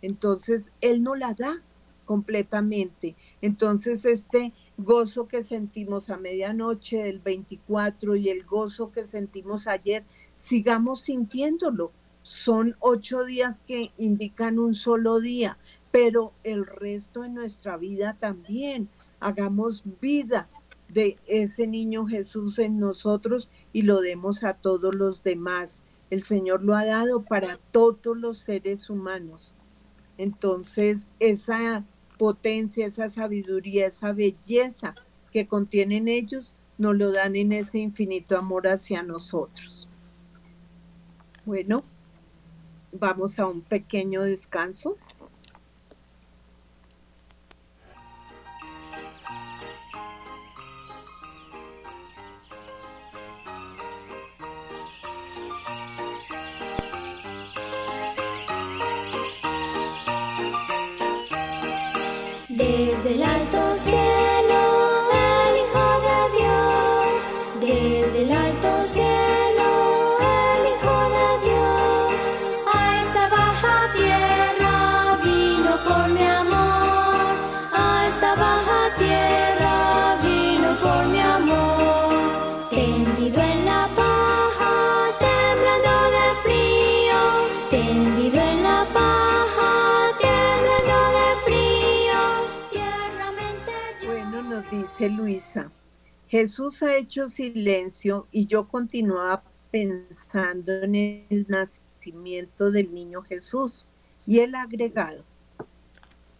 Entonces, 0.01 0.74
Él 0.82 1.01
no 1.01 1.16
la 1.16 1.34
da 1.34 1.63
completamente. 2.04 3.16
Entonces, 3.42 4.04
este 4.04 4.51
gozo 4.78 5.30
que 5.30 5.42
sentimos 5.42 6.10
a 6.10 6.18
medianoche 6.18 6.98
del 6.98 7.20
24 7.20 8.18
y 8.18 8.28
el 8.28 8.44
gozo 8.44 8.92
que 8.92 9.06
sentimos 9.06 9.66
ayer, 9.66 10.04
sigamos 10.36 11.00
sintiéndolo. 11.04 11.94
Son 12.24 12.75
ocho 12.82 13.24
días 13.24 13.62
que 13.66 13.94
indican 13.98 14.60
un 14.60 14.74
solo 14.74 15.22
día, 15.22 15.58
pero 15.92 16.34
el 16.44 16.66
resto 16.66 17.22
de 17.22 17.30
nuestra 17.30 17.78
vida 17.78 18.18
también. 18.20 18.89
Hagamos 19.22 19.84
vida 20.01 20.50
de 20.89 21.17
ese 21.27 21.67
niño 21.67 22.05
Jesús 22.05 22.60
en 22.60 22.79
nosotros 22.79 23.50
y 23.74 23.84
lo 23.84 24.01
demos 24.01 24.43
a 24.43 24.55
todos 24.55 24.96
los 24.96 25.24
demás. 25.24 25.84
El 26.10 26.24
Señor 26.24 26.63
lo 26.63 26.75
ha 26.75 26.86
dado 26.86 27.24
para 27.24 27.58
todos 27.72 28.17
los 28.17 28.39
seres 28.39 28.89
humanos. 28.89 29.55
Entonces, 30.17 31.12
esa 31.19 31.86
potencia, 32.17 32.86
esa 32.86 33.08
sabiduría, 33.08 33.88
esa 33.88 34.12
belleza 34.12 34.96
que 35.31 35.48
contienen 35.48 36.08
ellos, 36.08 36.55
nos 36.77 36.96
lo 36.96 37.12
dan 37.12 37.36
en 37.36 37.51
ese 37.51 37.79
infinito 37.79 38.38
amor 38.38 38.67
hacia 38.67 39.03
nosotros. 39.03 39.88
Bueno, 41.46 41.84
vamos 42.91 43.39
a 43.39 43.46
un 43.46 43.62
pequeño 43.62 44.24
descanso. 44.24 44.98
Luisa, 95.10 95.72
Jesús 96.28 96.84
ha 96.84 96.96
hecho 96.96 97.30
silencio 97.30 98.28
y 98.32 98.46
yo 98.46 98.68
continuaba 98.68 99.44
pensando 99.72 100.84
en 100.84 100.96
el 100.96 101.46
nacimiento 101.48 102.72
del 102.72 102.94
niño 102.94 103.22
Jesús 103.24 103.88
y 104.25 104.39
ha 104.39 104.62
agregado. 104.62 105.24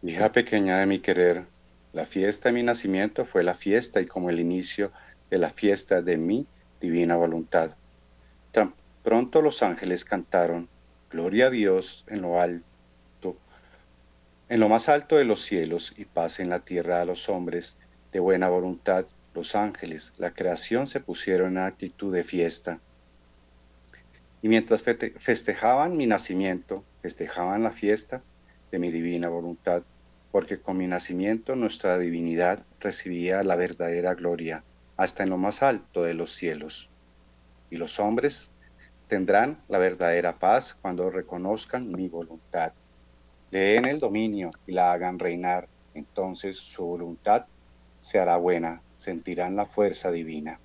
Hija 0.04 0.32
pequeña 0.32 0.80
de 0.80 0.86
mi 0.86 1.00
querer, 1.00 1.46
la 1.92 2.06
fiesta 2.06 2.50
de 2.50 2.54
mi 2.54 2.64
nacimiento 2.64 3.26
fue 3.26 3.44
la 3.44 3.54
fiesta 3.54 4.00
y 4.00 4.06
como 4.06 4.30
el 4.30 4.40
inicio 4.40 4.92
de 5.30 5.40
la 5.40 5.50
fiesta 5.50 6.02
de 6.02 6.18
mi 6.18 6.46
divina 6.80 7.16
voluntad. 7.16 7.76
Tan 8.52 8.74
pronto 9.04 9.42
los 9.42 9.64
ángeles 9.64 10.06
cantaron, 10.06 10.70
Gloria 11.10 11.48
a 11.48 11.50
Dios 11.50 12.06
en 12.08 12.22
lo 12.22 12.40
alto, 12.40 13.36
en 14.48 14.60
lo 14.60 14.70
más 14.70 14.88
alto 14.88 15.16
de 15.16 15.26
los 15.26 15.42
cielos 15.42 15.96
y 15.98 16.06
paz 16.06 16.40
en 16.40 16.50
la 16.50 16.60
tierra 16.60 17.02
a 17.02 17.06
los 17.06 17.28
hombres 17.30 17.76
de 18.12 18.20
buena 18.20 18.50
voluntad, 18.50 19.06
los 19.34 19.56
ángeles, 19.56 20.13
la 20.18 20.32
creación 20.32 20.88
se 20.88 21.00
pusieron 21.00 21.58
en 21.58 21.63
actitud 21.63 22.13
de 22.13 22.24
fiesta. 22.24 22.80
Y 24.42 24.50
mientras 24.50 24.84
festejaban 24.84 25.98
mi 25.98 26.08
nacimiento, 26.08 26.84
festejaban 27.01 27.63
la 27.63 27.72
fiesta 27.72 28.22
de 28.72 28.80
mi 28.80 28.92
divina 28.92 29.30
voluntad, 29.30 29.84
porque 30.32 30.58
con 30.58 30.78
mi 30.78 30.88
nacimiento 30.88 31.56
nuestra 31.56 31.98
divinidad 31.98 32.66
recibía 32.80 33.44
la 33.44 33.56
verdadera 33.56 34.13
gloria 34.13 34.63
hasta 34.98 35.24
en 35.24 35.30
lo 35.30 35.38
más 35.38 35.63
alto 35.63 36.04
de 36.04 36.13
los 36.13 36.32
cielos. 36.32 36.89
Y 37.70 37.78
los 37.78 38.00
hombres 38.00 38.51
tendrán 39.08 39.60
la 39.68 39.78
verdadera 39.78 40.38
paz 40.38 40.78
cuando 40.82 41.10
reconozcan 41.10 41.92
mi 41.92 42.10
voluntad. 42.10 42.74
Le 43.51 43.60
den 43.60 43.86
el 43.86 44.00
dominio 44.00 44.51
y 44.68 44.74
la 44.74 44.92
hagan 44.92 45.18
reinar, 45.18 45.68
entonces 45.94 46.58
su 46.58 46.86
voluntad 46.86 47.46
se 48.00 48.20
hará 48.20 48.38
buena, 48.38 48.82
sentirán 48.96 49.56
la 49.56 49.65
fuerza 49.65 50.12
divina, 50.12 50.60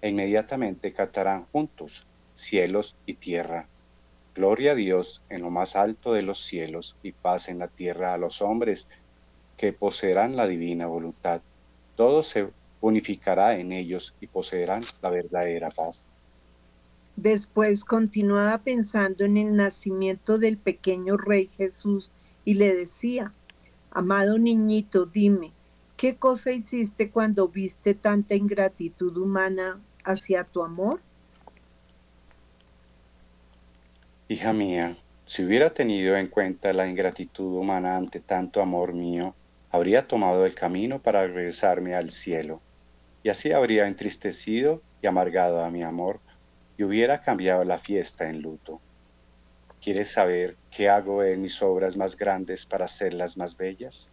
e 0.00 0.08
inmediatamente 0.10 0.92
cantarán 0.92 1.46
juntos 1.52 2.06
cielos 2.34 2.96
y 3.04 3.14
tierra. 3.14 3.68
Gloria 4.34 4.72
a 4.72 4.74
Dios 4.76 5.22
en 5.28 5.42
lo 5.42 5.50
más 5.50 5.74
alto 5.74 6.12
de 6.12 6.22
los 6.22 6.38
cielos 6.38 6.96
y 7.02 7.12
paz 7.12 7.48
en 7.48 7.58
la 7.58 7.68
tierra 7.68 8.14
a 8.14 8.18
los 8.18 8.40
hombres 8.40 8.88
que 9.56 9.72
poseerán 9.72 10.36
la 10.36 10.46
divina 10.46 10.86
voluntad. 10.86 11.42
Todo 11.96 12.22
se 12.22 12.48
unificará 12.80 13.58
en 13.58 13.72
ellos 13.72 14.14
y 14.20 14.28
poseerán 14.28 14.84
la 15.02 15.10
verdadera 15.10 15.70
paz. 15.70 16.08
Después 17.16 17.84
continuaba 17.84 18.58
pensando 18.58 19.24
en 19.24 19.36
el 19.36 19.56
nacimiento 19.56 20.38
del 20.38 20.56
pequeño 20.56 21.16
rey 21.16 21.50
Jesús 21.56 22.12
y 22.44 22.54
le 22.54 22.72
decía, 22.72 23.34
amado 23.90 24.38
niñito, 24.38 25.04
dime, 25.04 25.52
¿Qué 25.98 26.16
cosa 26.16 26.52
hiciste 26.52 27.10
cuando 27.10 27.48
viste 27.48 27.92
tanta 27.92 28.36
ingratitud 28.36 29.16
humana 29.16 29.80
hacia 30.04 30.44
tu 30.44 30.62
amor? 30.62 31.00
Hija 34.28 34.52
mía, 34.52 34.96
si 35.26 35.42
hubiera 35.44 35.70
tenido 35.70 36.16
en 36.16 36.28
cuenta 36.28 36.72
la 36.72 36.86
ingratitud 36.86 37.52
humana 37.52 37.96
ante 37.96 38.20
tanto 38.20 38.62
amor 38.62 38.92
mío, 38.92 39.34
habría 39.72 40.06
tomado 40.06 40.46
el 40.46 40.54
camino 40.54 41.02
para 41.02 41.26
regresarme 41.26 41.96
al 41.96 42.10
cielo, 42.10 42.60
y 43.24 43.30
así 43.30 43.50
habría 43.50 43.88
entristecido 43.88 44.80
y 45.02 45.08
amargado 45.08 45.64
a 45.64 45.70
mi 45.72 45.82
amor, 45.82 46.20
y 46.76 46.84
hubiera 46.84 47.20
cambiado 47.22 47.64
la 47.64 47.78
fiesta 47.78 48.30
en 48.30 48.40
luto. 48.40 48.80
¿Quieres 49.82 50.12
saber 50.12 50.56
qué 50.70 50.88
hago 50.88 51.24
en 51.24 51.42
mis 51.42 51.60
obras 51.60 51.96
más 51.96 52.16
grandes 52.16 52.66
para 52.66 52.84
hacerlas 52.84 53.36
más 53.36 53.56
bellas? 53.56 54.12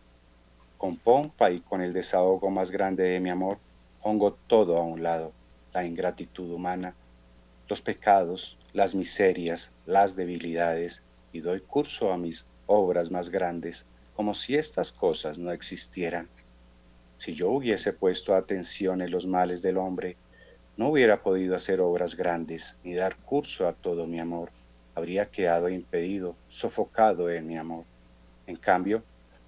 Con 0.85 0.97
pompa 0.97 1.49
y 1.49 1.61
con 1.61 1.81
el 1.81 1.93
desahogo 1.93 2.51
más 2.51 2.69
grande 2.69 3.05
de 3.05 3.19
mi 3.19 3.31
amor, 3.31 3.57
pongo 4.03 4.37
todo 4.45 4.77
a 4.77 4.83
un 4.83 5.01
lado, 5.01 5.33
la 5.73 5.83
ingratitud 5.83 6.53
humana, 6.53 6.93
los 7.67 7.81
pecados, 7.81 8.59
las 8.71 8.93
miserias, 8.93 9.71
las 9.87 10.15
debilidades, 10.15 11.01
y 11.33 11.39
doy 11.39 11.61
curso 11.61 12.13
a 12.13 12.17
mis 12.17 12.45
obras 12.67 13.09
más 13.09 13.31
grandes, 13.31 13.87
como 14.13 14.35
si 14.35 14.53
estas 14.53 14.91
cosas 14.91 15.39
no 15.39 15.51
existieran. 15.51 16.29
Si 17.17 17.33
yo 17.33 17.49
hubiese 17.49 17.91
puesto 17.91 18.35
atención 18.35 19.01
en 19.01 19.09
los 19.09 19.25
males 19.25 19.63
del 19.63 19.77
hombre, 19.77 20.17
no 20.77 20.89
hubiera 20.89 21.23
podido 21.23 21.55
hacer 21.55 21.79
obras 21.79 22.15
grandes 22.15 22.77
ni 22.83 22.93
dar 22.93 23.15
curso 23.15 23.67
a 23.67 23.73
todo 23.73 24.05
mi 24.05 24.19
amor. 24.19 24.51
Habría 24.93 25.31
quedado 25.31 25.67
impedido, 25.67 26.35
sofocado 26.45 27.31
en 27.31 27.47
mi 27.47 27.57
amor. 27.57 27.85
En 28.45 28.55
cambio, 28.55 29.03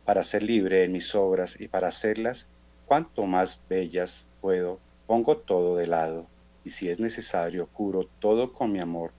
para 0.08 0.24
ser 0.24 0.42
libre 0.42 0.86
en 0.86 0.94
mis 0.94 1.14
obras 1.16 1.60
y 1.60 1.68
para 1.68 1.90
hacerlas 1.90 2.48
cuanto 2.86 3.26
más 3.26 3.62
bellas 3.68 4.26
puedo, 4.40 4.80
pongo 5.06 5.36
todo 5.36 5.76
de 5.76 5.86
lado, 5.86 6.28
y 6.64 6.70
si 6.70 6.88
es 6.90 7.02
necesario, 7.02 7.68
curo 7.68 8.08
todo 8.22 8.54
con 8.54 8.72
mi 8.72 8.80
amor, 8.80 9.12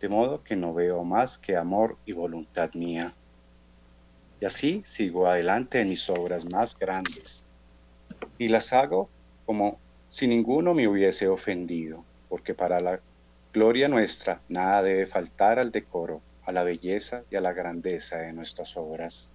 de 0.00 0.08
modo 0.08 0.42
que 0.42 0.56
no 0.56 0.74
veo 0.74 1.04
más 1.04 1.38
que 1.38 1.56
amor 1.56 1.96
y 2.06 2.10
voluntad 2.10 2.74
mía. 2.74 3.12
Y 4.40 4.44
así 4.44 4.82
sigo 4.84 5.28
adelante 5.28 5.80
en 5.80 5.90
mis 5.90 6.10
obras 6.10 6.44
más 6.44 6.76
grandes, 6.76 7.46
y 8.36 8.48
las 8.48 8.72
hago 8.72 9.08
como 9.46 9.78
si 10.08 10.26
ninguno 10.26 10.74
me 10.74 10.88
hubiese 10.88 11.28
ofendido, 11.28 12.04
porque 12.28 12.52
para 12.52 12.80
la 12.80 12.98
gloria 13.52 13.86
nuestra 13.86 14.40
nada 14.48 14.82
debe 14.82 15.06
faltar 15.06 15.60
al 15.60 15.70
decoro, 15.70 16.20
a 16.42 16.50
la 16.50 16.64
belleza 16.64 17.22
y 17.30 17.36
a 17.36 17.40
la 17.40 17.52
grandeza 17.52 18.16
de 18.16 18.32
nuestras 18.32 18.76
obras. 18.76 19.32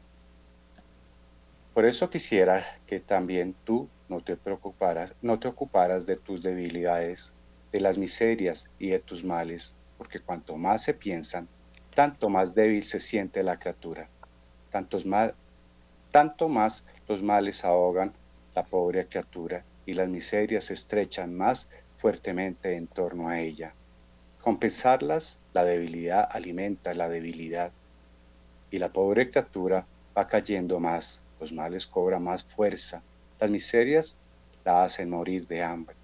Por 1.78 1.86
eso 1.86 2.10
quisiera 2.10 2.66
que 2.88 3.00
también 3.00 3.56
tú 3.64 3.88
no 4.10 4.20
te 4.20 4.36
preocuparas, 4.36 5.14
no 5.22 5.38
te 5.38 5.48
ocuparas 5.48 6.08
de 6.08 6.18
tus 6.18 6.42
debilidades, 6.42 7.36
de 7.72 7.80
las 7.80 8.00
miserias 8.00 8.72
y 8.80 8.90
de 8.90 8.98
tus 8.98 9.24
males, 9.24 9.76
porque 10.00 10.18
cuanto 10.18 10.58
más 10.58 10.82
se 10.82 10.96
piensan, 10.96 11.48
tanto 11.94 12.30
más 12.30 12.56
débil 12.56 12.82
se 12.82 13.00
siente 13.00 13.44
la 13.44 13.60
criatura, 13.60 14.10
tantos 14.72 15.06
mal, 15.06 15.36
tanto 16.10 16.50
más 16.50 16.88
los 17.08 17.22
males 17.22 17.64
ahogan 17.64 18.12
la 18.56 18.66
pobre 18.66 19.06
criatura 19.06 19.64
y 19.86 19.94
las 19.94 20.10
miserias 20.10 20.66
se 20.66 20.74
estrechan 20.74 21.36
más 21.36 21.70
fuertemente 21.96 22.76
en 22.76 22.88
torno 22.88 23.30
a 23.30 23.40
ella. 23.40 23.76
Compensarlas, 24.42 25.42
la 25.54 25.64
debilidad 25.64 26.28
alimenta 26.32 26.96
la 26.96 27.08
debilidad 27.08 27.72
y 28.72 28.80
la 28.80 28.92
pobre 28.92 29.30
criatura 29.30 29.86
va 30.18 30.26
cayendo 30.26 30.80
más 30.80 31.22
los 31.40 31.54
males 31.54 31.88
cobran 31.88 32.24
más 32.24 32.44
fuerza, 32.44 33.02
las 33.40 33.50
miserias 33.50 34.18
la 34.66 34.84
hacen 34.84 35.10
morir 35.10 35.48
de 35.48 35.64
hambre. 35.64 35.96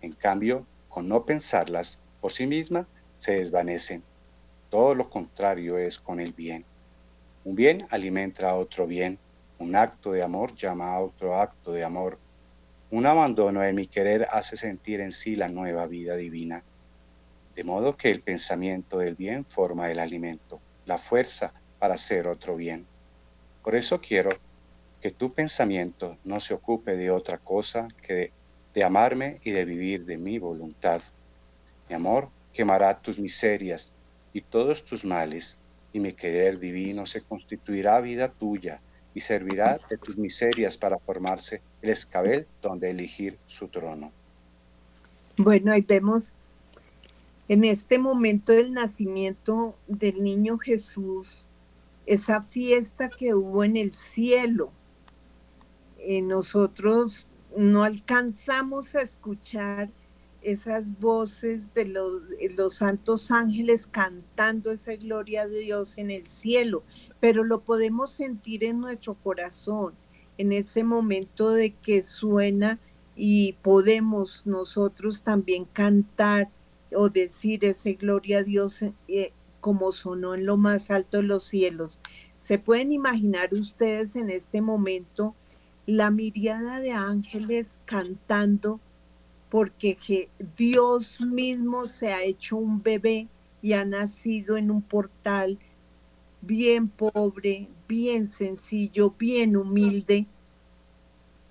En 0.00 0.12
cambio, 0.12 0.66
con 0.88 1.08
no 1.08 1.24
pensarlas 1.24 2.00
por 2.20 2.32
sí 2.32 2.46
misma, 2.46 2.86
se 3.18 3.32
desvanecen. 3.32 4.02
Todo 4.70 4.94
lo 4.94 5.08
contrario 5.08 5.78
es 5.78 5.98
con 5.98 6.20
el 6.20 6.32
bien. 6.32 6.64
Un 7.44 7.54
bien 7.54 7.86
alimenta 7.90 8.50
a 8.50 8.56
otro 8.56 8.86
bien. 8.86 9.18
Un 9.58 9.76
acto 9.76 10.12
de 10.12 10.22
amor 10.22 10.54
llama 10.54 10.92
a 10.92 11.00
otro 11.00 11.40
acto 11.40 11.72
de 11.72 11.84
amor. 11.84 12.18
Un 12.90 13.06
abandono 13.06 13.60
de 13.60 13.72
mi 13.72 13.86
querer 13.86 14.26
hace 14.30 14.56
sentir 14.56 15.00
en 15.00 15.12
sí 15.12 15.36
la 15.36 15.48
nueva 15.48 15.86
vida 15.86 16.16
divina. 16.16 16.62
De 17.54 17.64
modo 17.64 17.96
que 17.96 18.10
el 18.10 18.20
pensamiento 18.20 18.98
del 18.98 19.14
bien 19.14 19.44
forma 19.44 19.90
el 19.90 19.98
alimento, 19.98 20.60
la 20.84 20.98
fuerza 20.98 21.52
para 21.78 21.94
hacer 21.94 22.28
otro 22.28 22.56
bien. 22.56 22.86
Por 23.62 23.74
eso 23.74 24.00
quiero 24.00 24.38
que 25.06 25.12
tu 25.12 25.32
pensamiento 25.32 26.18
no 26.24 26.40
se 26.40 26.52
ocupe 26.52 26.96
de 26.96 27.12
otra 27.12 27.38
cosa 27.38 27.86
que 28.04 28.32
de, 28.74 28.82
amarme 28.82 29.38
y 29.44 29.52
de 29.52 29.64
vivir 29.64 30.04
de 30.04 30.16
mi 30.16 30.40
voluntad. 30.40 31.00
Mi 31.88 31.94
amor 31.94 32.28
quemará 32.52 33.00
tus 33.00 33.20
miserias 33.20 33.92
y 34.32 34.40
todos 34.40 34.84
tus 34.84 35.04
males, 35.04 35.60
y 35.92 36.00
mi 36.00 36.12
querer 36.12 36.58
divino 36.58 37.06
se 37.06 37.20
constituirá 37.20 38.00
vida 38.00 38.32
tuya 38.32 38.80
y 39.14 39.20
servirá 39.20 39.78
de 39.88 39.96
tus 39.96 40.18
miserias 40.18 40.76
para 40.76 40.98
formarse 40.98 41.62
el 41.82 41.90
escabel 41.90 42.44
donde 42.60 42.90
elegir 42.90 43.38
su 43.46 43.68
trono. 43.68 44.10
Bueno, 45.36 45.70
ahí 45.70 45.82
vemos 45.82 46.36
en 47.46 47.62
este 47.62 48.00
momento 48.00 48.52
del 48.52 48.72
nacimiento 48.72 49.76
del 49.86 50.20
niño 50.20 50.58
Jesús, 50.58 51.44
esa 52.06 52.42
fiesta 52.42 53.08
que 53.08 53.34
hubo 53.34 53.62
en 53.62 53.76
el 53.76 53.94
cielo, 53.94 54.72
eh, 56.08 56.22
nosotros 56.22 57.26
no 57.56 57.82
alcanzamos 57.82 58.94
a 58.94 59.00
escuchar 59.00 59.90
esas 60.40 61.00
voces 61.00 61.74
de 61.74 61.86
los, 61.86 62.22
los, 62.56 62.76
santos 62.76 63.32
ángeles 63.32 63.88
cantando 63.88 64.70
esa 64.70 64.94
gloria 64.94 65.42
a 65.42 65.46
Dios 65.48 65.94
en 65.98 66.12
el 66.12 66.28
cielo, 66.28 66.84
pero 67.18 67.42
lo 67.42 67.62
podemos 67.62 68.12
sentir 68.12 68.62
en 68.62 68.78
nuestro 68.78 69.14
corazón, 69.14 69.94
en 70.38 70.52
ese 70.52 70.84
momento 70.84 71.50
de 71.50 71.72
que 71.72 72.04
suena 72.04 72.78
y 73.16 73.54
podemos 73.54 74.46
nosotros 74.46 75.22
también 75.22 75.64
cantar 75.64 76.50
o 76.94 77.08
decir 77.08 77.64
ese 77.64 77.94
gloria 77.94 78.38
a 78.38 78.42
Dios 78.44 78.82
eh, 79.08 79.32
como 79.60 79.90
sonó 79.90 80.36
en 80.36 80.46
lo 80.46 80.56
más 80.56 80.92
alto 80.92 81.16
de 81.16 81.24
los 81.24 81.42
cielos. 81.42 81.98
¿Se 82.38 82.60
pueden 82.60 82.92
imaginar 82.92 83.52
ustedes 83.52 84.14
en 84.14 84.30
este 84.30 84.60
momento? 84.60 85.34
La 85.86 86.10
miriada 86.10 86.80
de 86.80 86.92
ángeles 86.92 87.80
cantando 87.84 88.80
porque 89.48 90.28
Dios 90.56 91.20
mismo 91.20 91.86
se 91.86 92.12
ha 92.12 92.22
hecho 92.22 92.56
un 92.56 92.82
bebé 92.82 93.28
y 93.62 93.72
ha 93.72 93.84
nacido 93.84 94.56
en 94.56 94.70
un 94.70 94.82
portal 94.82 95.58
bien 96.42 96.88
pobre, 96.88 97.68
bien 97.88 98.26
sencillo, 98.26 99.14
bien 99.16 99.56
humilde. 99.56 100.26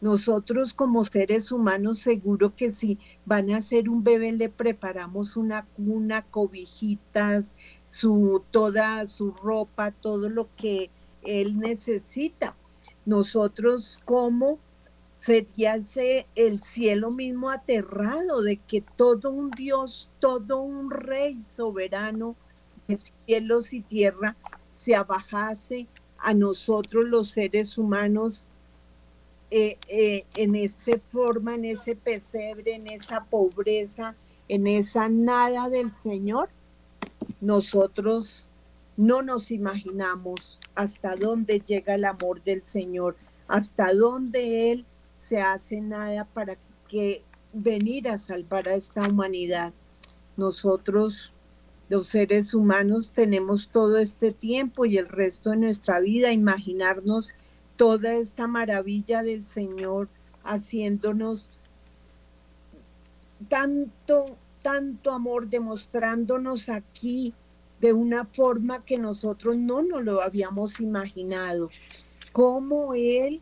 Nosotros 0.01 0.73
como 0.73 1.05
seres 1.05 1.51
humanos 1.51 1.99
seguro 1.99 2.53
que 2.55 2.71
si 2.71 2.99
van 3.25 3.49
a 3.51 3.61
ser 3.61 3.89
un 3.89 4.03
bebé 4.03 4.33
le 4.33 4.49
preparamos 4.49 5.37
una 5.37 5.65
cuna, 5.65 6.23
cobijitas, 6.23 7.55
su 7.85 8.43
toda 8.51 9.05
su 9.05 9.31
ropa, 9.31 9.91
todo 9.91 10.29
lo 10.29 10.49
que 10.57 10.89
él 11.23 11.57
necesita 11.57 12.55
nosotros 13.05 13.99
como 14.05 14.59
sería 15.15 15.77
el 16.35 16.61
cielo 16.61 17.11
mismo 17.11 17.49
aterrado 17.49 18.41
de 18.41 18.57
que 18.57 18.81
todo 18.81 19.31
un 19.31 19.49
Dios, 19.51 20.11
todo 20.19 20.61
un 20.61 20.91
rey 20.91 21.41
soberano 21.41 22.35
de 22.87 22.97
cielos 22.97 23.73
y 23.73 23.81
tierra 23.81 24.35
se 24.71 24.95
abajase 24.95 25.87
a 26.17 26.33
nosotros 26.33 27.05
los 27.05 27.29
seres 27.29 27.77
humanos 27.77 28.47
eh, 29.51 29.77
eh, 29.87 30.25
en 30.35 30.55
esa 30.55 30.99
forma, 31.07 31.55
en 31.55 31.65
ese 31.65 31.95
pesebre, 31.95 32.75
en 32.75 32.87
esa 32.87 33.23
pobreza, 33.23 34.15
en 34.47 34.67
esa 34.67 35.07
nada 35.07 35.69
del 35.69 35.91
Señor, 35.91 36.49
nosotros 37.41 38.47
no 38.97 39.21
nos 39.21 39.51
imaginamos 39.51 40.59
hasta 40.73 41.15
dónde 41.15 41.59
llega 41.59 41.95
el 41.95 42.05
amor 42.05 42.43
del 42.43 42.63
Señor, 42.63 43.15
hasta 43.47 43.93
dónde 43.93 44.71
Él 44.71 44.85
se 45.15 45.41
hace 45.41 45.81
nada 45.81 46.25
para 46.25 46.57
que 46.87 47.23
venir 47.53 48.09
a 48.09 48.17
salvar 48.17 48.67
a 48.67 48.75
esta 48.75 49.07
humanidad. 49.07 49.73
Nosotros, 50.37 51.33
los 51.89 52.07
seres 52.07 52.53
humanos, 52.53 53.11
tenemos 53.11 53.69
todo 53.69 53.97
este 53.97 54.31
tiempo 54.31 54.85
y 54.85 54.97
el 54.97 55.07
resto 55.07 55.51
de 55.51 55.57
nuestra 55.57 55.99
vida, 55.99 56.31
imaginarnos 56.31 57.31
toda 57.75 58.13
esta 58.13 58.47
maravilla 58.47 59.23
del 59.23 59.45
Señor 59.45 60.09
haciéndonos 60.43 61.51
tanto, 63.49 64.37
tanto 64.61 65.11
amor, 65.11 65.47
demostrándonos 65.47 66.69
aquí 66.69 67.33
de 67.81 67.93
una 67.93 68.25
forma 68.25 68.83
que 68.83 68.97
nosotros 68.97 69.57
no 69.57 69.81
nos 69.83 70.03
lo 70.03 70.21
habíamos 70.21 70.79
imaginado. 70.79 71.69
Cómo 72.31 72.93
Él 72.93 73.41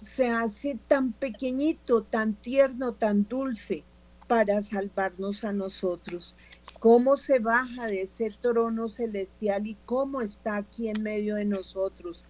se 0.00 0.28
hace 0.28 0.78
tan 0.86 1.12
pequeñito, 1.12 2.02
tan 2.02 2.34
tierno, 2.34 2.92
tan 2.92 3.26
dulce 3.28 3.84
para 4.26 4.62
salvarnos 4.62 5.44
a 5.44 5.52
nosotros. 5.52 6.34
Cómo 6.78 7.16
se 7.16 7.38
baja 7.38 7.86
de 7.86 8.02
ese 8.02 8.30
trono 8.40 8.88
celestial 8.88 9.66
y 9.66 9.76
cómo 9.86 10.20
está 10.20 10.56
aquí 10.56 10.88
en 10.88 11.02
medio 11.02 11.36
de 11.36 11.44
nosotros. 11.44 12.24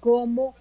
Cómo 0.00 0.54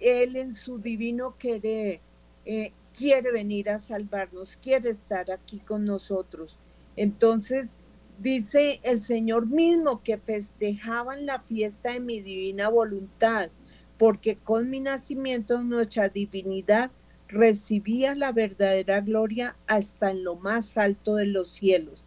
Él 0.00 0.36
en 0.36 0.52
su 0.52 0.78
divino 0.78 1.36
querer 1.38 2.00
eh, 2.44 2.72
quiere 2.96 3.32
venir 3.32 3.70
a 3.70 3.78
salvarnos, 3.78 4.56
quiere 4.56 4.90
estar 4.90 5.30
aquí 5.30 5.58
con 5.58 5.84
nosotros. 5.84 6.58
Entonces, 6.96 7.76
Dice 8.18 8.80
el 8.82 9.00
Señor 9.00 9.46
mismo 9.46 10.02
que 10.02 10.16
festejaban 10.16 11.26
la 11.26 11.40
fiesta 11.40 11.92
de 11.92 12.00
mi 12.00 12.20
divina 12.20 12.68
voluntad, 12.68 13.50
porque 13.98 14.36
con 14.36 14.70
mi 14.70 14.80
nacimiento 14.80 15.60
nuestra 15.62 16.08
divinidad 16.08 16.90
recibía 17.28 18.14
la 18.14 18.30
verdadera 18.32 19.00
gloria 19.00 19.56
hasta 19.66 20.10
en 20.10 20.22
lo 20.22 20.36
más 20.36 20.76
alto 20.76 21.16
de 21.16 21.26
los 21.26 21.48
cielos. 21.48 22.06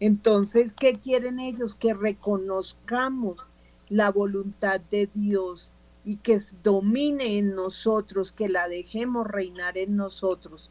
Entonces, 0.00 0.74
¿qué 0.74 0.98
quieren 0.98 1.38
ellos? 1.38 1.74
Que 1.74 1.94
reconozcamos 1.94 3.48
la 3.88 4.10
voluntad 4.10 4.80
de 4.90 5.08
Dios 5.14 5.72
y 6.04 6.16
que 6.16 6.38
domine 6.62 7.38
en 7.38 7.54
nosotros, 7.54 8.32
que 8.32 8.48
la 8.48 8.68
dejemos 8.68 9.26
reinar 9.26 9.78
en 9.78 9.96
nosotros. 9.96 10.70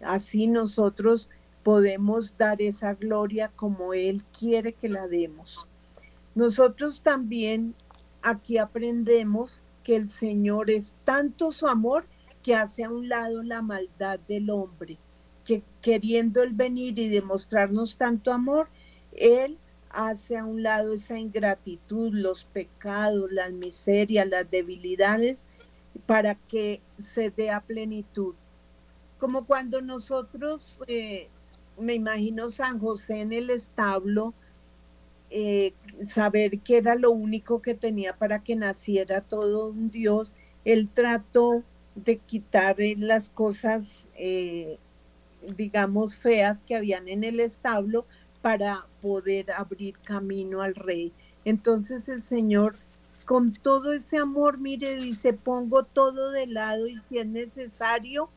Así 0.00 0.46
nosotros 0.46 1.30
podemos 1.66 2.38
dar 2.38 2.62
esa 2.62 2.94
gloria 2.94 3.50
como 3.56 3.92
Él 3.92 4.22
quiere 4.38 4.72
que 4.72 4.88
la 4.88 5.08
demos. 5.08 5.66
Nosotros 6.36 7.02
también 7.02 7.74
aquí 8.22 8.58
aprendemos 8.58 9.64
que 9.82 9.96
el 9.96 10.08
Señor 10.08 10.70
es 10.70 10.94
tanto 11.02 11.50
su 11.50 11.66
amor 11.66 12.06
que 12.44 12.54
hace 12.54 12.84
a 12.84 12.90
un 12.90 13.08
lado 13.08 13.42
la 13.42 13.62
maldad 13.62 14.20
del 14.28 14.48
hombre, 14.50 14.96
que 15.44 15.64
queriendo 15.82 16.40
Él 16.44 16.52
venir 16.52 17.00
y 17.00 17.08
demostrarnos 17.08 17.96
tanto 17.96 18.32
amor, 18.32 18.68
Él 19.10 19.58
hace 19.90 20.36
a 20.36 20.44
un 20.44 20.62
lado 20.62 20.94
esa 20.94 21.18
ingratitud, 21.18 22.14
los 22.14 22.44
pecados, 22.44 23.32
las 23.32 23.52
miserias, 23.52 24.28
las 24.28 24.48
debilidades, 24.48 25.48
para 26.06 26.36
que 26.36 26.80
se 27.00 27.30
dé 27.30 27.50
a 27.50 27.60
plenitud. 27.60 28.36
Como 29.18 29.46
cuando 29.46 29.82
nosotros, 29.82 30.78
eh, 30.86 31.28
me 31.78 31.94
imagino 31.94 32.50
San 32.50 32.78
José 32.78 33.20
en 33.20 33.32
el 33.32 33.50
establo, 33.50 34.34
eh, 35.30 35.74
saber 36.04 36.60
que 36.60 36.78
era 36.78 36.94
lo 36.94 37.10
único 37.10 37.60
que 37.60 37.74
tenía 37.74 38.16
para 38.16 38.42
que 38.42 38.56
naciera 38.56 39.20
todo 39.20 39.68
un 39.68 39.90
Dios, 39.90 40.34
él 40.64 40.88
trató 40.92 41.62
de 41.94 42.18
quitar 42.18 42.76
las 42.98 43.30
cosas, 43.30 44.06
eh, 44.16 44.78
digamos, 45.56 46.18
feas 46.18 46.62
que 46.62 46.76
habían 46.76 47.08
en 47.08 47.24
el 47.24 47.40
establo 47.40 48.06
para 48.42 48.86
poder 49.02 49.50
abrir 49.50 49.98
camino 50.04 50.62
al 50.62 50.74
rey. 50.74 51.12
Entonces 51.44 52.08
el 52.08 52.22
Señor, 52.22 52.76
con 53.24 53.52
todo 53.52 53.92
ese 53.92 54.18
amor, 54.18 54.58
mire, 54.58 54.96
dice, 54.96 55.32
pongo 55.32 55.82
todo 55.82 56.30
de 56.30 56.46
lado 56.46 56.86
y 56.86 57.00
si 57.00 57.18
es 57.18 57.26
necesario, 57.26 58.28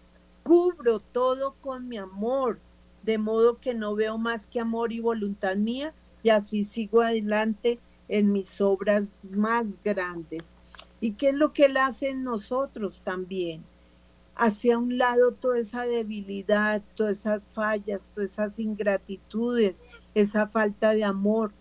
cubro 0.44 1.00
todo 1.00 1.54
con 1.62 1.88
mi 1.88 1.98
amor, 1.98 2.60
de 3.04 3.18
modo 3.18 3.60
que 3.60 3.74
no 3.74 3.96
veo 3.96 4.18
más 4.18 4.48
que 4.48 4.60
amor 4.60 4.92
y 4.92 5.00
voluntad 5.00 5.56
mía, 5.56 5.94
y 6.24 6.30
así 6.30 6.64
sigo 6.64 7.02
adelante 7.02 7.80
en 8.08 8.32
mis 8.32 8.60
obras 8.62 9.22
más 9.32 9.80
grandes. 9.84 10.56
¿Y 11.00 11.14
qué 11.14 11.30
es 11.30 11.36
lo 11.36 11.54
que 11.54 11.66
Él 11.66 11.78
hace 11.78 12.10
en 12.10 12.24
nosotros 12.24 13.02
también? 13.04 13.64
hacia 14.40 14.78
un 14.78 14.98
lado 14.98 15.34
toda 15.34 15.60
esa 15.60 15.86
debilidad, 15.86 16.82
todas 16.96 17.20
esas 17.20 17.44
fallas, 17.54 18.10
todas 18.16 18.32
esas 18.32 18.58
ingratitudes, 18.58 19.84
esa 20.16 20.48
falta 20.48 20.92
de 20.92 21.04
amor, 21.04 21.52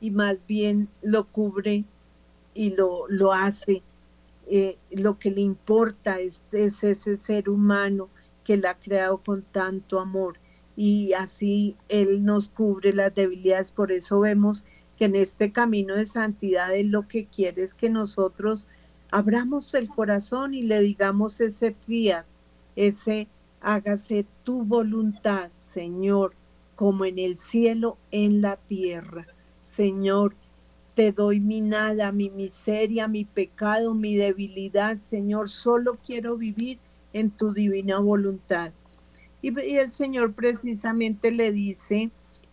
y 0.00 0.10
más 0.10 0.44
bien 0.48 0.88
lo 1.02 1.24
cubre 1.24 1.84
y 2.52 2.70
lo, 2.70 3.06
lo 3.08 3.32
hace. 3.32 3.82
Eh, 4.48 4.76
lo 4.90 5.20
que 5.20 5.30
le 5.30 5.40
importa 5.40 6.18
es, 6.18 6.44
es 6.50 6.82
ese 6.82 7.16
ser 7.16 7.48
humano 7.48 8.08
que 8.44 8.56
la 8.56 8.70
ha 8.70 8.78
creado 8.78 9.18
con 9.18 9.42
tanto 9.42 10.00
amor 10.00 10.38
y 10.76 11.12
así 11.12 11.76
Él 11.88 12.24
nos 12.24 12.48
cubre 12.48 12.92
las 12.92 13.14
debilidades. 13.14 13.72
Por 13.72 13.92
eso 13.92 14.20
vemos 14.20 14.64
que 14.96 15.06
en 15.06 15.16
este 15.16 15.52
camino 15.52 15.94
de 15.94 16.06
santidad 16.06 16.74
Él 16.74 16.88
lo 16.88 17.08
que 17.08 17.26
quiere 17.26 17.62
es 17.62 17.74
que 17.74 17.90
nosotros 17.90 18.68
abramos 19.10 19.74
el 19.74 19.88
corazón 19.88 20.54
y 20.54 20.62
le 20.62 20.80
digamos 20.80 21.40
ese 21.40 21.74
fiat, 21.74 22.24
ese 22.76 23.28
hágase 23.60 24.26
tu 24.44 24.64
voluntad, 24.64 25.50
Señor, 25.58 26.34
como 26.74 27.04
en 27.04 27.18
el 27.18 27.38
cielo, 27.38 27.98
en 28.10 28.40
la 28.40 28.56
tierra. 28.56 29.26
Señor, 29.62 30.34
te 30.94 31.12
doy 31.12 31.40
mi 31.40 31.60
nada, 31.60 32.10
mi 32.12 32.30
miseria, 32.30 33.08
mi 33.08 33.24
pecado, 33.24 33.94
mi 33.94 34.16
debilidad, 34.16 34.98
Señor, 34.98 35.48
solo 35.48 35.98
quiero 36.04 36.36
vivir 36.36 36.78
en 37.12 37.30
tu 37.30 37.52
divina 37.52 37.98
voluntad. 37.98 38.72
Y, 39.40 39.58
y 39.60 39.78
el 39.78 39.92
Señor 39.92 40.34
precisamente 40.34 41.30
le 41.30 41.52
dice, 41.52 42.10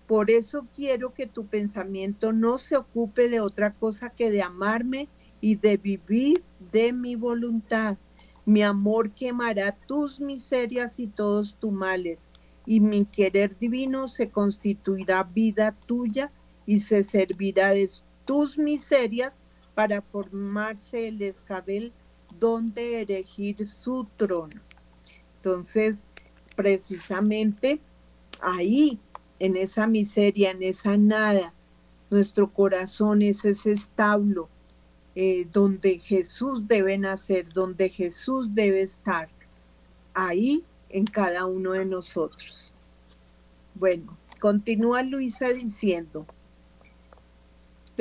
por 0.08 0.32
eso 0.32 0.66
quiero 0.76 1.14
que 1.14 1.28
tu 1.28 1.46
pensamiento 1.46 2.34
no 2.34 2.58
se 2.58 2.76
ocupe 2.76 3.30
de 3.30 3.42
otra 3.42 3.74
cosa 3.74 4.10
que 4.10 4.32
de 4.32 4.42
amarme 4.42 5.08
y 5.40 5.56
de 5.56 5.78
vivir 5.78 6.44
de 6.72 6.94
mi 6.94 7.16
voluntad. 7.16 7.98
Mi 8.46 8.64
amor 8.64 9.12
quemará 9.12 9.72
tus 9.72 10.20
miserias 10.20 11.00
y 11.00 11.08
todos 11.08 11.58
tus 11.58 11.72
males, 11.72 12.30
y 12.66 12.80
mi 12.80 13.06
querer 13.06 13.56
divino 13.56 14.08
se 14.08 14.30
constituirá 14.30 15.24
vida 15.24 15.76
tuya 15.86 16.32
y 16.66 16.80
se 16.80 17.04
servirá 17.04 17.70
de 17.70 17.88
tus 18.26 18.58
miserias 18.58 19.42
para 19.76 20.02
formarse 20.02 21.08
el 21.08 21.22
escabel 21.22 21.94
donde 22.40 23.02
erigir 23.02 23.68
su 23.68 24.08
trono. 24.18 24.62
Entonces, 25.38 26.06
precisamente 26.56 27.80
ahí, 28.42 29.00
en 29.40 29.56
esa 29.56 29.88
miseria, 29.88 30.52
en 30.52 30.64
esa 30.64 30.98
nada, 30.98 31.54
nuestro 32.10 32.52
corazón 32.52 33.22
es 33.22 33.46
ese 33.46 33.72
establo 33.72 34.50
eh, 35.16 35.48
donde 35.52 36.00
Jesús 36.00 36.68
debe 36.68 36.98
nacer, 36.98 37.52
donde 37.54 37.90
Jesús 37.90 38.54
debe 38.54 38.82
estar, 38.82 39.30
ahí 40.14 40.64
en 40.90 41.06
cada 41.06 41.46
uno 41.46 41.72
de 41.74 41.86
nosotros. 41.86 42.74
Bueno, 43.76 44.18
continúa 44.40 45.04
Luisa 45.04 45.50
diciendo, 45.50 46.26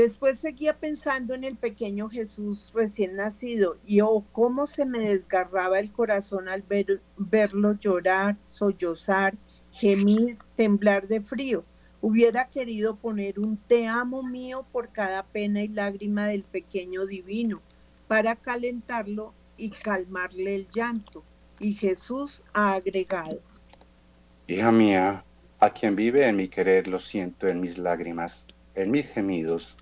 después 0.03 0.39
seguía 0.39 0.79
pensando 0.79 1.35
en 1.35 1.45
el 1.45 1.57
pequeño 1.57 2.09
Jesús 2.09 2.73
recién 2.75 3.17
nacido 3.17 3.77
y 3.87 4.01
oh, 4.01 4.25
cómo 4.33 4.67
se 4.67 4.87
me 4.87 5.01
desgarraba 5.01 5.79
el 5.79 5.93
corazón 5.93 6.49
al 6.49 6.65
verlo 7.17 7.73
llorar, 7.75 8.37
sollozar, 8.45 9.37
gemir, 9.73 10.39
temblar 10.57 11.09
de 11.09 11.21
frío 11.21 11.65
Hubiera 12.01 12.49
querido 12.49 12.95
poner 12.95 13.41
un 13.41 13.57
te 13.57 13.89
amo 13.89 14.23
mío 14.23 14.65
por 14.71 14.91
cada 14.91 15.25
pena 15.25 15.63
y 15.63 15.69
lágrima 15.69 16.29
del 16.29 16.45
pequeño 16.45 17.07
divino 17.07 17.61
para 18.07 18.37
calentarlo 18.37 19.35
y 19.57 19.71
calmarle 19.71 20.55
el 20.55 20.69
llanto. 20.71 21.25
Y 21.59 21.75
Jesús 21.75 22.45
ha 22.53 22.75
agregado. 22.75 23.41
Hija 24.47 24.71
mía, 24.71 25.25
a 25.59 25.71
quien 25.71 25.97
vive 25.97 26.29
en 26.29 26.37
mi 26.37 26.47
querer 26.47 26.87
lo 26.87 27.01
siento 27.01 27.49
en 27.49 27.61
mis 27.61 27.79
lágrimas, 27.79 28.47
en 28.77 28.93
mis 28.93 29.09
gemidos, 29.09 29.77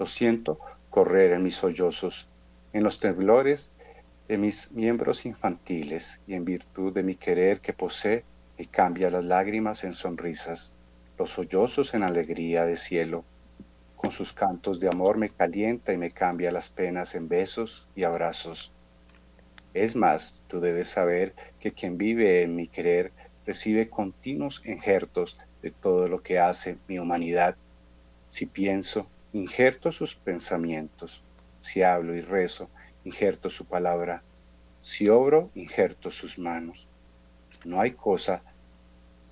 lo 0.00 0.06
siento 0.06 0.58
correr 0.88 1.30
en 1.30 1.42
mis 1.42 1.54
sollozos, 1.54 2.28
en 2.72 2.82
los 2.82 2.98
temblores 2.98 3.70
de 4.26 4.38
mis 4.38 4.72
miembros 4.72 5.26
infantiles 5.26 6.20
y 6.26 6.34
en 6.34 6.44
virtud 6.44 6.92
de 6.92 7.02
mi 7.02 7.14
querer 7.14 7.60
que 7.60 7.74
posee 7.74 8.24
y 8.56 8.64
cambia 8.64 9.10
las 9.10 9.26
lágrimas 9.26 9.84
en 9.84 9.92
sonrisas 9.92 10.74
los 11.20 11.32
sollozos 11.32 11.92
en 11.92 12.02
alegría 12.02 12.64
de 12.64 12.78
cielo. 12.78 13.26
Con 13.94 14.10
sus 14.10 14.32
cantos 14.32 14.80
de 14.80 14.88
amor 14.88 15.18
me 15.18 15.28
calienta 15.28 15.92
y 15.92 15.98
me 15.98 16.10
cambia 16.10 16.50
las 16.50 16.70
penas 16.70 17.14
en 17.14 17.28
besos 17.28 17.90
y 17.94 18.04
abrazos. 18.04 18.72
Es 19.74 19.96
más, 19.96 20.42
tú 20.48 20.60
debes 20.60 20.88
saber 20.88 21.34
que 21.58 21.72
quien 21.72 21.98
vive 21.98 22.40
en 22.40 22.56
mi 22.56 22.68
querer 22.68 23.12
recibe 23.44 23.90
continuos 23.90 24.62
injertos 24.64 25.38
de 25.60 25.72
todo 25.72 26.06
lo 26.06 26.22
que 26.22 26.38
hace 26.38 26.78
mi 26.88 26.98
humanidad. 26.98 27.54
Si 28.28 28.46
pienso, 28.46 29.06
injerto 29.32 29.92
sus 29.92 30.16
pensamientos. 30.16 31.24
Si 31.58 31.82
hablo 31.82 32.14
y 32.14 32.20
rezo, 32.20 32.68
injerto 33.04 33.50
su 33.50 33.66
palabra. 33.66 34.22
Si 34.80 35.08
obro, 35.08 35.50
injerto 35.54 36.10
sus 36.10 36.38
manos. 36.38 36.88
No 37.64 37.80
hay 37.80 37.92
cosa 37.92 38.42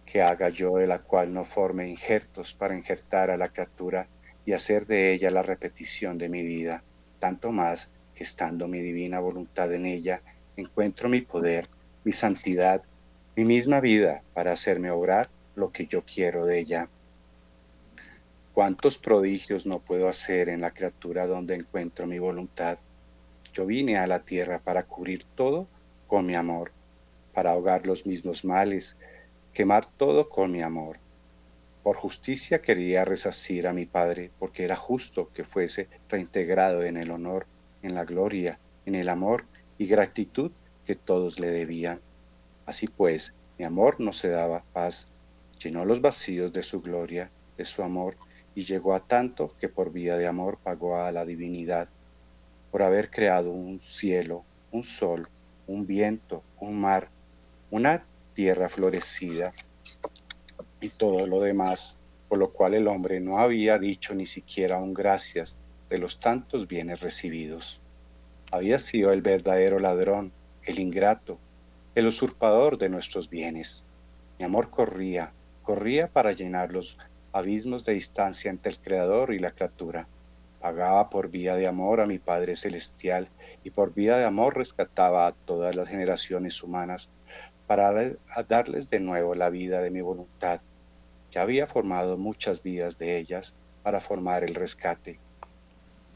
que 0.05 0.23
haga 0.23 0.49
yo 0.49 0.77
de 0.77 0.87
la 0.87 1.01
cual 1.01 1.33
no 1.33 1.45
forme 1.45 1.89
injertos 1.89 2.55
para 2.55 2.77
injertar 2.77 3.31
a 3.31 3.37
la 3.37 3.49
criatura 3.49 4.09
y 4.47 4.53
hacer 4.53 4.87
de 4.87 5.13
ella 5.13 5.31
la 5.31 5.43
repetición 5.43 6.17
de 6.17 6.29
mi 6.29 6.43
vida, 6.43 6.83
tanto 7.19 7.53
más 7.53 7.93
que 8.15 8.25
estando 8.25 8.69
mi 8.69 8.81
divina 8.81 9.21
voluntad 9.21 9.73
en 9.75 9.85
ella, 9.85 10.23
encuentro 10.57 11.09
mi 11.09 11.21
poder, 11.21 11.69
mi 12.05 12.13
santidad, 12.13 12.83
mi 13.37 13.45
misma 13.45 13.81
vida 13.81 14.23
para 14.33 14.53
hacerme 14.53 14.91
obrar 14.91 15.29
lo 15.55 15.71
que 15.73 15.87
yo 15.87 16.03
quiero 16.03 16.47
de 16.47 16.59
ella. 16.59 16.89
¿Cuántos 18.59 18.99
prodigios 18.99 19.66
no 19.66 19.79
puedo 19.79 20.09
hacer 20.09 20.49
en 20.49 20.62
la 20.62 20.73
criatura 20.73 21.29
donde 21.29 21.55
encuentro 21.55 22.09
mi 22.09 22.18
voluntad? 22.18 22.77
Yo 23.53 23.66
vine 23.66 23.99
a 23.99 24.09
la 24.09 24.25
tierra 24.25 24.59
para 24.59 24.83
cubrir 24.83 25.23
todo 25.37 25.68
con 26.09 26.27
mi 26.27 26.35
amor, 26.35 26.73
para 27.33 27.53
ahogar 27.53 27.87
los 27.87 28.05
mismos 28.05 28.44
males, 28.44 28.97
quemar 29.53 29.87
todo 29.87 30.29
con 30.29 30.51
mi 30.51 30.61
amor. 30.61 30.99
Por 31.85 31.94
justicia 31.94 32.61
quería 32.61 33.05
resacir 33.05 33.68
a 33.68 33.73
mi 33.73 33.87
Padre, 33.87 34.33
porque 34.40 34.64
era 34.64 34.75
justo 34.75 35.31
que 35.33 35.44
fuese 35.44 35.87
reintegrado 36.09 36.83
en 36.83 36.97
el 36.97 37.12
honor, 37.12 37.47
en 37.83 37.94
la 37.94 38.05
gloria, 38.05 38.59
en 38.87 38.97
el 38.97 39.09
amor 39.09 39.44
y 39.79 39.87
gratitud 39.87 40.51
que 40.85 40.97
todos 40.97 41.38
le 41.38 41.53
debían. 41.53 42.01
Así 42.66 42.88
pues, 42.88 43.35
mi 43.57 43.64
amor 43.64 44.01
no 44.01 44.12
se 44.12 44.31
daba 44.31 44.64
paz, 44.73 45.12
llenó 45.62 45.85
los 45.85 46.01
vacíos 46.01 46.53
de 46.53 46.64
su 46.64 46.81
gloria, 46.83 47.31
de 47.57 47.64
su 47.64 47.85
amor, 47.85 48.16
y 48.59 48.64
llegó 48.64 48.92
a 48.92 48.99
tanto 48.99 49.55
que 49.61 49.68
por 49.68 49.92
vía 49.92 50.16
de 50.16 50.27
amor 50.27 50.59
pagó 50.61 50.97
a 50.97 51.12
la 51.12 51.25
divinidad 51.25 51.88
por 52.73 52.83
haber 52.83 53.09
creado 53.09 53.53
un 53.53 53.79
cielo, 53.79 54.44
un 54.73 54.83
sol, 54.83 55.29
un 55.68 55.87
viento, 55.87 56.42
un 56.59 56.81
mar, 56.81 57.09
una 57.71 58.05
tierra 58.35 58.68
florecida 58.68 59.53
y 60.81 60.88
todo 60.88 61.29
lo 61.29 61.40
demás, 61.40 62.01
por 62.29 62.40
lo 62.40 62.51
cual 62.53 62.75
el 62.75 62.88
hombre 62.88 63.21
no 63.21 63.38
había 63.38 63.79
dicho 63.79 64.12
ni 64.16 64.27
siquiera 64.27 64.79
un 64.79 64.92
gracias 64.92 65.61
de 65.88 65.99
los 65.99 66.18
tantos 66.18 66.66
bienes 66.66 66.99
recibidos. 66.99 67.81
Había 68.51 68.81
sido 68.81 69.12
el 69.12 69.23
verdadero 69.23 69.79
ladrón, 69.79 70.33
el 70.64 70.81
ingrato, 70.81 71.38
el 71.94 72.09
usurpador 72.09 72.77
de 72.77 72.88
nuestros 72.88 73.31
bienes. 73.31 73.87
Mi 74.40 74.47
amor 74.47 74.68
corría, 74.68 75.33
corría 75.62 76.09
para 76.09 76.33
llenar 76.33 76.73
los 76.73 76.99
abismos 77.33 77.85
de 77.85 77.95
distancia 77.95 78.51
entre 78.51 78.73
el 78.73 78.81
Creador 78.81 79.33
y 79.33 79.38
la 79.38 79.51
criatura. 79.51 80.09
Pagaba 80.61 81.09
por 81.11 81.31
vía 81.31 81.55
de 81.55 81.67
amor 81.67 82.01
a 82.01 82.07
mi 82.07 82.19
Padre 82.19 82.57
Celestial 82.57 83.29
y 83.62 83.71
por 83.71 83.95
vía 83.95 84.17
de 84.17 84.25
amor 84.25 84.57
rescataba 84.57 85.27
a 85.27 85.33
todas 85.33 85.77
las 85.77 85.88
generaciones 85.88 86.62
humanas 86.62 87.11
para 87.67 87.93
darles 88.49 88.91
de 88.91 88.99
nuevo 88.99 89.35
la 89.35 89.51
vida 89.51 89.81
de 89.83 89.91
mi 89.91 90.01
voluntad. 90.01 90.61
Ya 91.31 91.43
había 91.43 91.67
formado 91.67 92.17
muchas 92.17 92.62
vidas 92.62 92.99
de 92.99 93.19
ellas 93.19 93.55
para 93.83 94.01
formar 94.01 94.43
el 94.43 94.55
rescate. 94.55 95.21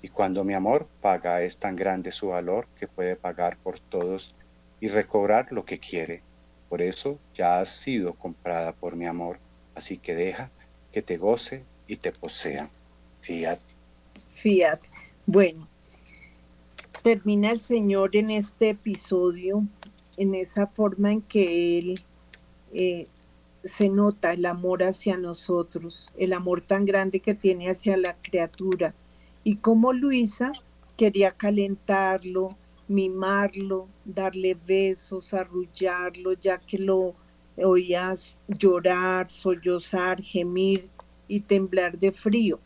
Y 0.00 0.08
cuando 0.08 0.42
mi 0.42 0.54
amor 0.54 0.88
paga 1.00 1.42
es 1.42 1.58
tan 1.58 1.76
grande 1.76 2.10
su 2.10 2.28
valor 2.28 2.66
que 2.78 2.88
puede 2.88 3.14
pagar 3.14 3.56
por 3.58 3.78
todos 3.78 4.34
y 4.80 4.88
recobrar 4.88 5.52
lo 5.52 5.64
que 5.64 5.78
quiere. 5.78 6.22
Por 6.68 6.82
eso 6.82 7.18
ya 7.34 7.60
has 7.60 7.68
sido 7.68 8.14
comprada 8.14 8.72
por 8.72 8.96
mi 8.96 9.06
amor, 9.06 9.38
así 9.74 9.98
que 9.98 10.14
deja 10.14 10.50
que 10.92 11.02
te 11.02 11.16
goce 11.16 11.64
y 11.86 11.96
te 11.96 12.12
posea. 12.12 12.70
Fiat. 13.20 13.58
Fiat. 14.32 14.80
Bueno, 15.26 15.68
termina 17.02 17.50
el 17.50 17.60
Señor 17.60 18.14
en 18.16 18.30
este 18.30 18.70
episodio, 18.70 19.66
en 20.16 20.34
esa 20.34 20.66
forma 20.66 21.12
en 21.12 21.22
que 21.22 21.78
Él 21.78 22.04
eh, 22.72 23.06
se 23.64 23.88
nota 23.88 24.32
el 24.32 24.44
amor 24.46 24.82
hacia 24.82 25.16
nosotros, 25.16 26.12
el 26.16 26.32
amor 26.32 26.60
tan 26.60 26.84
grande 26.84 27.20
que 27.20 27.34
tiene 27.34 27.70
hacia 27.70 27.96
la 27.96 28.16
criatura. 28.16 28.94
Y 29.44 29.56
como 29.56 29.92
Luisa 29.92 30.52
quería 30.96 31.32
calentarlo, 31.32 32.56
mimarlo, 32.88 33.88
darle 34.04 34.54
besos, 34.54 35.32
arrullarlo, 35.34 36.34
ya 36.34 36.58
que 36.58 36.78
lo 36.78 37.14
oías 37.56 38.38
llorar, 38.48 39.28
sollozar, 39.28 40.22
gemir 40.22 40.88
y 41.28 41.40
temblar 41.40 41.98
de 41.98 42.12
frío. 42.12 42.60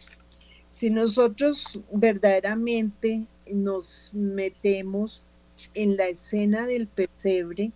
Si 0.70 0.90
nosotros 0.90 1.80
verdaderamente 1.92 3.26
nos 3.50 4.10
metemos 4.14 5.28
en 5.74 5.96
la 5.96 6.08
escena 6.08 6.66
del 6.66 6.86
pesebre, 6.86 7.72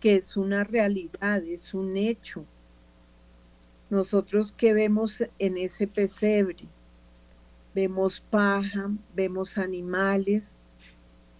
que 0.00 0.16
es 0.16 0.36
una 0.36 0.64
realidad, 0.64 1.42
es 1.44 1.74
un 1.74 1.96
hecho, 1.96 2.44
nosotros 3.90 4.52
que 4.52 4.72
vemos 4.72 5.24
en 5.38 5.56
ese 5.56 5.86
pesebre, 5.86 6.68
vemos 7.74 8.20
paja, 8.20 8.90
vemos 9.14 9.58
animales, 9.58 10.58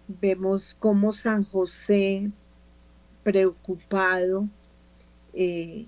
vemos 0.07 0.75
cómo 0.79 1.13
San 1.13 1.45
José 1.45 2.31
preocupado, 3.29 4.49
eh, 5.35 5.85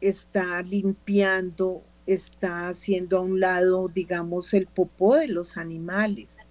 está 0.00 0.62
limpiando, 0.62 1.82
está 2.06 2.68
haciendo 2.68 3.18
a 3.18 3.22
un 3.22 3.40
lado, 3.40 3.88
digamos, 3.92 4.54
el 4.54 4.68
popó 4.68 5.16
de 5.16 5.26
los 5.26 5.56
animales. 5.56 6.46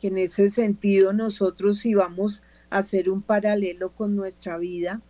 Que 0.00 0.08
en 0.08 0.18
ese 0.18 0.48
sentido 0.48 1.12
nosotros 1.12 1.78
si 1.78 1.94
vamos 1.94 2.42
a 2.70 2.78
hacer 2.78 3.08
un 3.08 3.22
paralelo 3.22 3.92
con 3.92 4.16
nuestra 4.16 4.58
vida, 4.58 5.00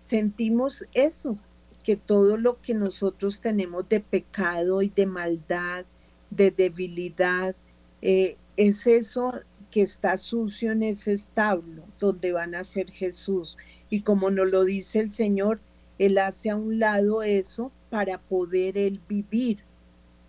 sentimos 0.00 0.86
eso, 0.94 1.36
que 1.82 1.96
todo 1.96 2.38
lo 2.38 2.62
que 2.62 2.72
nosotros 2.72 3.42
tenemos 3.42 3.86
de 3.88 4.00
pecado 4.00 4.80
y 4.80 4.88
de 4.88 5.04
maldad, 5.04 5.84
de 6.30 6.50
debilidad, 6.50 7.54
eh, 8.00 8.38
es 8.56 8.86
eso 8.86 9.34
que 9.74 9.82
está 9.82 10.16
sucio 10.18 10.70
en 10.70 10.84
ese 10.84 11.12
establo 11.12 11.82
donde 11.98 12.30
van 12.30 12.54
a 12.54 12.62
ser 12.62 12.92
Jesús. 12.92 13.56
Y 13.90 14.02
como 14.02 14.30
nos 14.30 14.48
lo 14.48 14.62
dice 14.62 15.00
el 15.00 15.10
Señor, 15.10 15.58
Él 15.98 16.16
hace 16.18 16.50
a 16.50 16.54
un 16.54 16.78
lado 16.78 17.24
eso 17.24 17.72
para 17.90 18.18
poder 18.18 18.78
Él 18.78 19.00
vivir 19.08 19.64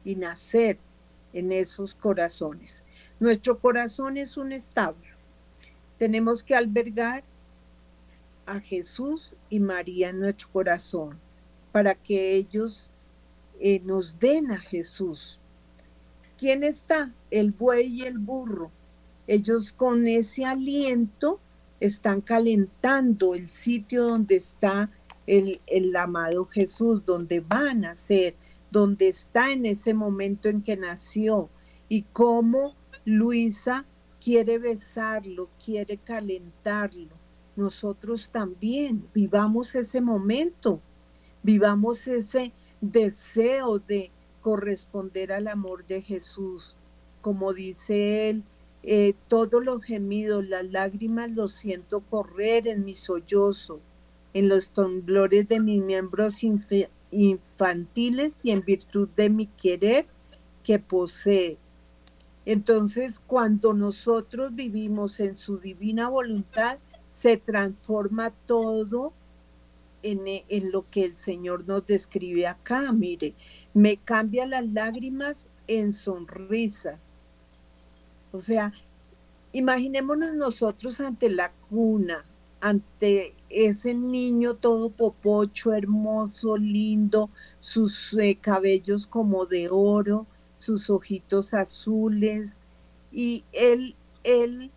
y 0.04 0.16
nacer 0.16 0.80
en 1.32 1.52
esos 1.52 1.94
corazones. 1.94 2.82
Nuestro 3.20 3.60
corazón 3.60 4.18
es 4.18 4.36
un 4.36 4.52
establo. 4.52 5.14
Tenemos 6.00 6.42
que 6.42 6.56
albergar 6.56 7.24
a 8.48 8.60
Jesús 8.60 9.36
y 9.52 9.60
María 9.60 10.10
en 10.10 10.22
nuestro 10.22 10.50
corazón 10.52 11.20
para 11.72 11.94
que 11.94 12.34
ellos 12.34 12.90
eh, 13.60 13.80
nos 13.86 14.18
den 14.20 14.50
a 14.50 14.58
Jesús. 14.58 15.40
¿Quién 16.36 16.64
está? 16.64 17.14
El 17.30 17.52
buey 17.52 17.86
y 17.86 18.06
el 18.06 18.18
burro 18.18 18.72
ellos 19.28 19.74
con 19.74 20.08
ese 20.08 20.46
aliento 20.46 21.40
están 21.80 22.22
calentando 22.22 23.36
el 23.36 23.48
sitio 23.48 24.06
donde 24.06 24.36
está 24.36 24.92
el, 25.28 25.62
el, 25.68 25.96
amado 25.96 26.46
Jesús, 26.46 27.04
donde 27.06 27.40
va 27.40 27.72
a 27.72 27.74
nacer, 27.74 28.36
donde 28.72 29.08
está 29.08 29.52
en 29.52 29.66
ese 29.66 29.94
momento 29.94 30.50
en 30.50 30.62
que 30.62 30.78
nació 30.78 31.50
y 31.90 32.04
cómo 32.04 32.76
Luisa 33.06 33.86
quiere 34.22 34.58
besarlo, 34.60 35.50
quiere 35.64 35.98
calentarlo. 35.98 37.16
Nosotros 37.56 38.32
también 38.32 39.08
vivamos 39.14 39.76
ese 39.76 40.02
momento, 40.02 40.82
vivamos 41.42 42.08
ese 42.08 42.52
deseo 42.82 43.80
de 43.80 44.12
corresponder 44.42 45.32
al 45.32 45.48
amor 45.48 45.86
de 45.86 46.02
Jesús. 46.02 46.76
Como 47.22 47.54
dice 47.54 48.30
él, 48.30 48.44
eh, 48.88 49.16
todos 49.28 49.66
los 49.66 49.84
gemidos, 49.84 50.48
las 50.48 50.64
lágrimas 50.66 51.32
los 51.32 51.54
siento 51.54 52.02
correr 52.02 52.68
en 52.68 52.86
mi 52.86 52.94
sollozo, 52.94 53.80
en 54.34 54.48
los 54.48 54.72
temblores 54.74 55.50
de 55.50 55.60
mis 55.60 55.82
miembros 55.82 56.44
infantiles 57.12 58.42
y 58.44 58.52
en 58.52 58.62
virtud 58.62 59.10
de 59.16 59.30
mi 59.32 59.48
querer 59.48 60.06
que 60.64 60.78
posee. 60.78 61.58
Entonces, 62.46 63.20
cuando 63.26 63.74
nosotros 63.74 64.54
vivimos 64.54 65.20
en 65.20 65.34
su 65.34 65.58
divina 65.58 66.08
voluntad, 66.10 66.78
se 67.10 67.38
transforma 67.38 68.32
todo 68.46 69.14
en, 70.04 70.22
en, 70.28 70.72
lo 70.72 70.88
que 70.92 71.06
el 71.06 71.16
Señor 71.16 71.68
nos 71.68 71.88
describe 71.88 72.46
acá. 72.46 72.92
Mire, 72.92 73.34
me 73.74 73.98
cambia 73.98 74.46
las 74.46 74.68
lágrimas 74.68 75.50
en 75.68 75.92
sonrisas, 75.92 77.20
o 78.36 78.42
sea, 78.42 78.74
imaginémonos 79.52 80.36
nosotros 80.36 81.00
ante 81.00 81.30
la 81.30 81.52
cuna, 81.70 82.26
ante 82.62 83.36
ese 83.50 83.94
niño 83.94 84.56
todo 84.56 84.90
popocho, 84.90 85.74
hermoso, 85.74 86.58
lindo, 86.58 87.30
sus 87.60 88.14
eh, 88.18 88.38
cabellos 88.40 89.08
como 89.08 89.46
de 89.46 89.70
oro, 89.70 90.28
sus 90.54 90.90
ojitos 90.90 91.54
azules, 91.54 92.60
y 93.12 93.44
él, 93.54 93.96
él 94.24 94.72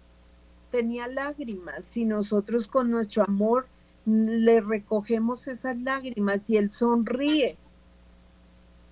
tenía 0.70 1.08
lágrimas, 1.08 1.96
y 1.96 2.04
nosotros 2.04 2.68
con 2.68 2.90
nuestro 2.90 3.24
amor 3.24 3.66
le 4.08 4.60
recogemos 4.60 5.48
esas 5.48 5.76
lágrimas 5.78 6.48
y 6.48 6.56
él 6.56 6.70
sonríe. 6.70 7.58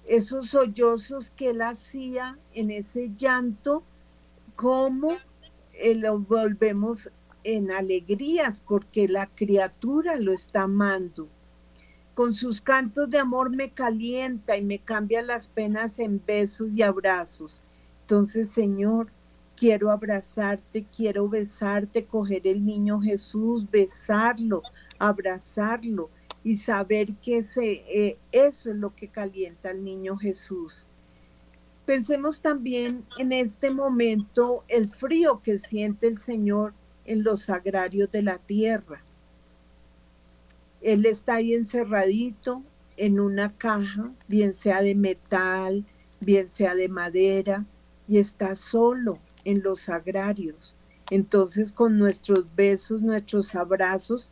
Esos 0.06 0.50
sollozos 0.50 1.30
que 1.30 1.50
él 1.50 1.62
hacía 1.62 2.38
en 2.52 2.70
ese 2.70 3.10
llanto, 3.16 3.82
cómo 4.56 5.12
eh, 5.74 5.94
lo 5.94 6.18
volvemos 6.18 7.10
en 7.44 7.70
alegrías 7.70 8.60
porque 8.60 9.06
la 9.06 9.26
criatura 9.26 10.16
lo 10.16 10.32
está 10.32 10.62
amando. 10.62 11.28
Con 12.14 12.32
sus 12.32 12.62
cantos 12.62 13.10
de 13.10 13.18
amor 13.18 13.50
me 13.50 13.70
calienta 13.70 14.56
y 14.56 14.64
me 14.64 14.78
cambia 14.78 15.22
las 15.22 15.46
penas 15.46 15.98
en 15.98 16.20
besos 16.26 16.72
y 16.74 16.82
abrazos. 16.82 17.62
Entonces, 18.00 18.50
Señor, 18.50 19.08
quiero 19.54 19.90
abrazarte, 19.90 20.86
quiero 20.94 21.28
besarte, 21.28 22.06
coger 22.06 22.46
el 22.46 22.64
niño 22.64 23.00
Jesús, 23.00 23.70
besarlo, 23.70 24.62
abrazarlo 24.98 26.08
y 26.42 26.54
saber 26.56 27.14
que 27.16 27.38
ese, 27.38 27.84
eh, 27.88 28.18
eso 28.32 28.70
es 28.70 28.76
lo 28.76 28.94
que 28.94 29.08
calienta 29.08 29.70
al 29.70 29.84
niño 29.84 30.16
Jesús. 30.16 30.85
Pensemos 31.86 32.42
también 32.42 33.04
en 33.16 33.30
este 33.30 33.70
momento 33.70 34.64
el 34.66 34.88
frío 34.88 35.40
que 35.40 35.60
siente 35.60 36.08
el 36.08 36.18
Señor 36.18 36.74
en 37.04 37.22
los 37.22 37.48
agrarios 37.48 38.10
de 38.10 38.22
la 38.22 38.38
tierra. 38.38 39.02
Él 40.82 41.06
está 41.06 41.34
ahí 41.34 41.54
encerradito 41.54 42.64
en 42.96 43.20
una 43.20 43.56
caja, 43.56 44.10
bien 44.26 44.52
sea 44.52 44.82
de 44.82 44.96
metal, 44.96 45.84
bien 46.20 46.48
sea 46.48 46.74
de 46.74 46.88
madera, 46.88 47.64
y 48.08 48.18
está 48.18 48.56
solo 48.56 49.20
en 49.44 49.62
los 49.62 49.88
agrarios. 49.88 50.74
Entonces, 51.10 51.72
con 51.72 51.98
nuestros 51.98 52.46
besos, 52.56 53.00
nuestros 53.00 53.54
abrazos, 53.54 54.30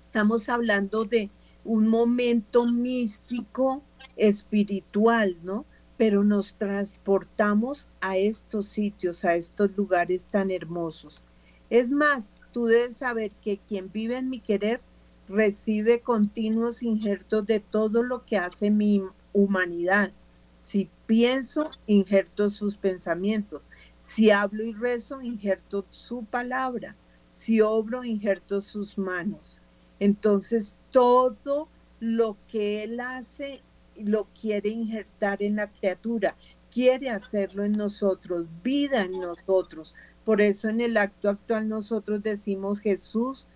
estamos 0.00 0.48
hablando 0.48 1.04
de 1.04 1.30
un 1.64 1.86
momento 1.86 2.64
místico, 2.64 3.82
espiritual, 4.16 5.36
¿no? 5.42 5.66
Pero 6.00 6.24
nos 6.24 6.54
transportamos 6.54 7.90
a 8.00 8.16
estos 8.16 8.68
sitios, 8.68 9.26
a 9.26 9.34
estos 9.34 9.76
lugares 9.76 10.28
tan 10.28 10.50
hermosos. 10.50 11.22
Es 11.68 11.90
más, 11.90 12.38
tú 12.52 12.64
debes 12.64 12.96
saber 12.96 13.32
que 13.32 13.58
quien 13.58 13.92
vive 13.92 14.16
en 14.16 14.30
mi 14.30 14.40
querer 14.40 14.80
recibe 15.28 16.00
continuos 16.00 16.82
injertos 16.82 17.44
de 17.44 17.60
todo 17.60 18.02
lo 18.02 18.24
que 18.24 18.38
hace 18.38 18.70
mi 18.70 19.02
humanidad. 19.34 20.10
Si 20.58 20.88
pienso, 21.04 21.70
injerto 21.86 22.48
sus 22.48 22.78
pensamientos. 22.78 23.60
Si 23.98 24.30
hablo 24.30 24.64
y 24.64 24.72
rezo, 24.72 25.20
injerto 25.20 25.84
su 25.90 26.24
palabra. 26.24 26.96
Si 27.28 27.60
obro, 27.60 28.04
injerto 28.04 28.62
sus 28.62 28.96
manos. 28.96 29.60
Entonces, 29.98 30.74
todo 30.92 31.68
lo 32.00 32.38
que 32.48 32.84
Él 32.84 33.00
hace 33.00 33.60
lo 33.96 34.28
quiere 34.38 34.70
injertar 34.70 35.42
en 35.42 35.56
la 35.56 35.70
criatura, 35.70 36.36
quiere 36.70 37.10
hacerlo 37.10 37.64
en 37.64 37.72
nosotros, 37.72 38.46
vida 38.62 39.04
en 39.04 39.20
nosotros. 39.20 39.94
Por 40.24 40.40
eso 40.40 40.68
en 40.68 40.80
el 40.80 40.96
acto 40.96 41.28
actual 41.28 41.68
nosotros 41.68 42.22
decimos, 42.22 42.80
Jesús, 42.80 43.48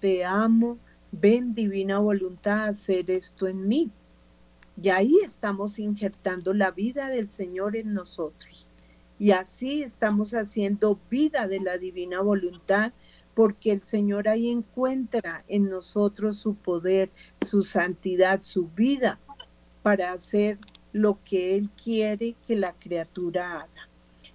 te 0.00 0.24
amo, 0.24 0.78
ven 1.12 1.54
divina 1.54 1.98
voluntad 1.98 2.64
a 2.64 2.68
hacer 2.68 3.10
esto 3.10 3.46
en 3.46 3.68
mí. 3.68 3.90
Y 4.80 4.90
ahí 4.90 5.16
estamos 5.24 5.78
injertando 5.78 6.52
la 6.52 6.70
vida 6.70 7.08
del 7.08 7.28
Señor 7.28 7.76
en 7.76 7.92
nosotros. 7.92 8.66
Y 9.18 9.30
así 9.30 9.82
estamos 9.82 10.34
haciendo 10.34 10.98
vida 11.10 11.46
de 11.46 11.60
la 11.60 11.78
divina 11.78 12.20
voluntad, 12.20 12.92
porque 13.34 13.72
el 13.72 13.82
Señor 13.82 14.28
ahí 14.28 14.50
encuentra 14.50 15.44
en 15.48 15.68
nosotros 15.68 16.38
su 16.38 16.54
poder, 16.54 17.10
su 17.40 17.64
santidad, 17.64 18.40
su 18.40 18.68
vida, 18.68 19.18
para 19.86 20.10
hacer 20.10 20.58
lo 20.92 21.22
que 21.22 21.54
Él 21.54 21.70
quiere 21.70 22.34
que 22.44 22.56
la 22.56 22.72
criatura 22.72 23.60
haga. 23.60 23.88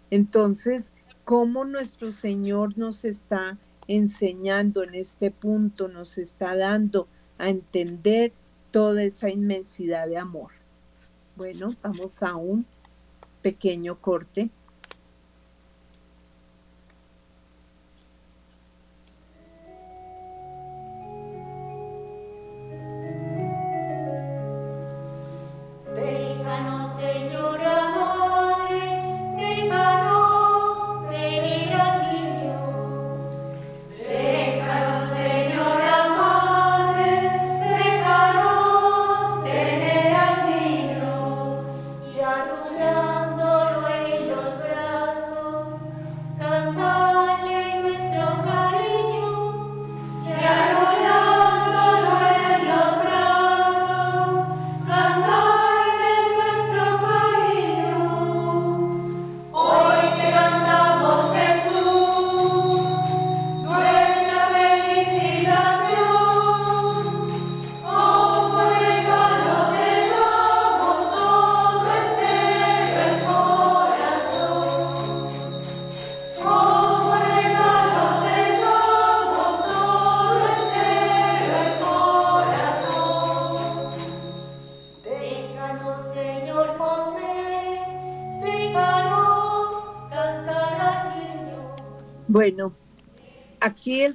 Entonces, 0.10 0.94
¿cómo 1.26 1.66
nuestro 1.66 2.12
Señor 2.12 2.78
nos 2.78 3.04
está 3.04 3.58
enseñando 3.90 4.82
en 4.82 4.96
este 4.96 5.30
punto, 5.30 5.90
nos 5.90 6.18
está 6.18 6.56
dando 6.56 7.10
a 7.38 7.50
entender 7.50 8.32
toda 8.72 9.04
esa 9.04 9.30
inmensidad 9.30 10.08
de 10.08 10.16
amor. 10.16 10.52
Bueno, 11.36 11.76
vamos 11.84 12.24
a 12.24 12.38
un 12.38 12.66
pequeño 13.42 14.00
corte. 14.00 14.52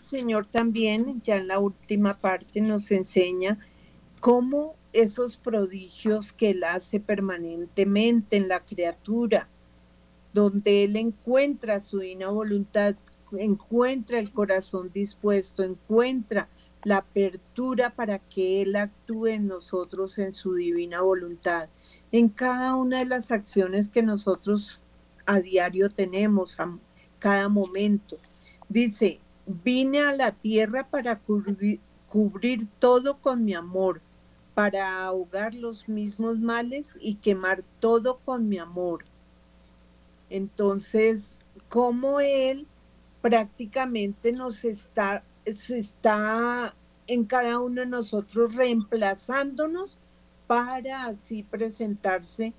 Señor 0.07 0.47
también, 0.47 1.21
ya 1.21 1.37
en 1.37 1.49
la 1.49 1.59
última 1.59 2.19
parte, 2.21 2.61
nos 2.61 2.93
enseña 2.93 3.59
cómo 4.21 4.77
esos 4.93 5.37
prodigios 5.37 6.33
que 6.33 6.51
Él 6.51 6.63
hace 6.63 7.01
permanentemente 7.01 8.37
en 8.37 8.47
la 8.47 8.61
criatura, 8.61 9.49
donde 10.33 10.85
Él 10.85 10.95
encuentra 10.95 11.81
su 11.81 11.99
divina 11.99 12.29
voluntad, 12.29 12.95
encuentra 13.33 14.21
el 14.21 14.31
corazón 14.31 14.93
dispuesto, 14.95 15.65
encuentra 15.65 16.49
la 16.85 16.99
apertura 16.99 17.91
para 17.91 18.21
que 18.21 18.63
Él 18.63 18.77
actúe 18.77 19.27
en 19.27 19.49
nosotros 19.49 20.19
en 20.19 20.33
su 20.33 20.55
divina 20.55 21.01
voluntad, 21.01 21.69
en 22.13 22.29
cada 22.29 22.77
una 22.77 23.01
de 23.01 23.07
las 23.07 23.33
acciones 23.33 23.89
que 23.89 24.05
nosotros 24.05 24.83
a 25.27 25.41
diario 25.41 25.91
tenemos, 25.91 26.57
cada 27.19 27.49
momento. 27.49 28.19
Dice, 28.69 29.19
vine 29.47 30.01
a 30.01 30.13
la 30.13 30.33
tierra 30.33 30.89
para 30.89 31.21
cubrir, 31.21 32.67
todo 32.79 33.19
con 33.19 33.45
mi 33.45 33.55
amor, 33.55 34.01
para 34.55 35.05
ahogar 35.05 35.55
los 35.55 35.89
mismos 35.89 36.39
males 36.39 36.97
y 37.01 37.17
quemar 37.17 37.63
todo 37.81 38.19
con 38.25 38.49
mi 38.49 38.59
amor. 38.59 39.05
Entonces, 40.31 41.37
como 41.69 42.21
Él 42.21 42.67
prácticamente 43.21 44.33
nos 44.33 44.65
está, 44.65 45.23
se 45.45 45.79
está 45.79 46.75
en 47.07 47.25
cada 47.25 47.59
uno 47.61 47.83
de 47.83 47.87
nosotros 47.87 48.55
reemplazándonos 48.55 49.99
para 50.47 51.07
así 51.07 51.43
presentarse, 51.43 52.53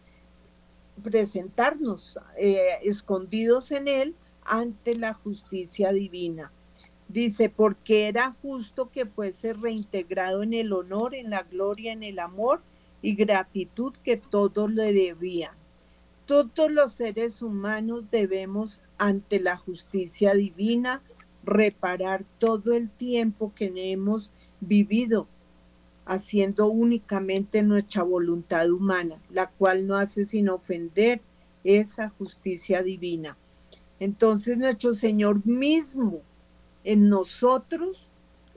presentarnos 1.03 2.19
eh, 2.37 2.79
escondidos 2.83 3.71
en 3.71 3.87
Él 3.87 4.15
ante 4.43 4.95
la 4.95 5.13
justicia 5.13 5.91
divina. 5.91 6.51
Dice, 7.09 7.49
porque 7.49 8.07
era 8.07 8.35
justo 8.41 8.89
que 8.89 9.05
fuese 9.05 9.53
reintegrado 9.53 10.43
en 10.43 10.53
el 10.53 10.73
honor, 10.73 11.15
en 11.15 11.29
la 11.29 11.43
gloria, 11.43 11.93
en 11.93 12.03
el 12.03 12.19
amor 12.19 12.61
y 13.01 13.15
gratitud 13.15 13.93
que 14.03 14.17
todos 14.17 14.71
le 14.71 14.91
debían. 14.91 15.55
Todos 16.25 16.69
los 16.69 16.93
seres 16.93 17.41
humanos 17.41 18.11
debemos, 18.11 18.81
ante 18.97 19.39
la 19.39 19.55
justicia 19.55 20.33
divina, 20.33 21.01
reparar 21.43 22.25
todo 22.39 22.73
el 22.73 22.89
tiempo 22.89 23.53
que 23.55 23.71
hemos 23.91 24.31
vivido 24.59 25.27
haciendo 26.05 26.67
únicamente 26.67 27.63
nuestra 27.63 28.03
voluntad 28.03 28.69
humana, 28.69 29.21
la 29.29 29.47
cual 29.47 29.87
no 29.87 29.95
hace 29.95 30.25
sino 30.25 30.55
ofender 30.55 31.21
esa 31.63 32.09
justicia 32.09 32.81
divina. 32.81 33.37
Entonces 33.99 34.57
nuestro 34.57 34.93
Señor 34.93 35.45
mismo 35.45 36.21
en 36.87 37.09
nosotros 37.09 38.07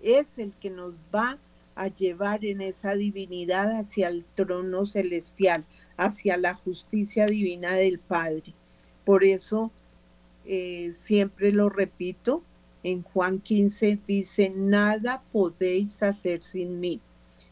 es 0.05 0.39
el 0.39 0.53
que 0.55 0.70
nos 0.70 0.95
va 1.12 1.37
a 1.74 1.89
llevar 1.89 2.45
en 2.45 2.61
esa 2.61 2.95
divinidad 2.95 3.76
hacia 3.76 4.07
el 4.07 4.24
trono 4.24 4.87
celestial, 4.87 5.64
hacia 5.97 6.37
la 6.37 6.55
justicia 6.55 7.26
divina 7.26 7.74
del 7.74 7.99
Padre. 7.99 8.55
Por 9.05 9.24
eso, 9.24 9.72
eh, 10.45 10.93
siempre 10.93 11.51
lo 11.51 11.70
repito, 11.70 12.45
en 12.85 13.03
Juan 13.03 13.41
15 13.41 13.99
dice, 14.07 14.53
nada 14.55 15.24
podéis 15.33 16.01
hacer 16.05 16.45
sin 16.45 16.78
mí. 16.78 17.01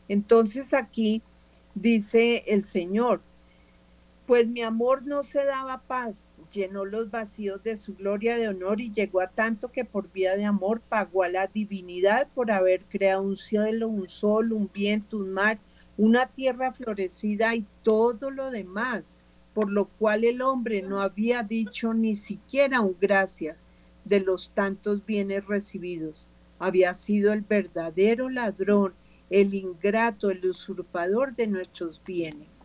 Entonces 0.08 0.74
aquí 0.74 1.22
dice 1.74 2.44
el 2.46 2.64
Señor, 2.64 3.20
pues 4.28 4.46
mi 4.46 4.62
amor 4.62 5.02
no 5.04 5.24
se 5.24 5.44
daba 5.44 5.82
paz, 5.88 6.34
llenó 6.50 6.84
los 6.84 7.10
vacíos 7.10 7.62
de 7.62 7.76
su 7.76 7.94
gloria 7.94 8.36
de 8.36 8.48
honor 8.48 8.80
y 8.80 8.92
llegó 8.92 9.20
a 9.20 9.28
tanto 9.28 9.70
que 9.70 9.84
por 9.84 10.10
vía 10.12 10.36
de 10.36 10.44
amor 10.44 10.80
pagó 10.80 11.22
a 11.22 11.28
la 11.28 11.46
divinidad 11.46 12.28
por 12.34 12.50
haber 12.50 12.84
creado 12.84 13.22
un 13.22 13.36
cielo, 13.36 13.88
un 13.88 14.08
sol, 14.08 14.52
un 14.52 14.70
viento, 14.72 15.18
un 15.18 15.32
mar, 15.32 15.58
una 15.96 16.26
tierra 16.26 16.72
florecida 16.72 17.54
y 17.54 17.66
todo 17.82 18.30
lo 18.30 18.50
demás, 18.50 19.16
por 19.54 19.70
lo 19.70 19.86
cual 19.86 20.24
el 20.24 20.42
hombre 20.42 20.82
no 20.82 21.00
había 21.00 21.42
dicho 21.42 21.92
ni 21.94 22.16
siquiera 22.16 22.80
un 22.80 22.96
gracias 23.00 23.66
de 24.04 24.20
los 24.20 24.50
tantos 24.50 25.04
bienes 25.04 25.46
recibidos. 25.46 26.28
Había 26.58 26.94
sido 26.94 27.32
el 27.32 27.42
verdadero 27.42 28.30
ladrón, 28.30 28.94
el 29.30 29.54
ingrato, 29.54 30.30
el 30.30 30.44
usurpador 30.46 31.34
de 31.36 31.46
nuestros 31.46 32.02
bienes. 32.04 32.64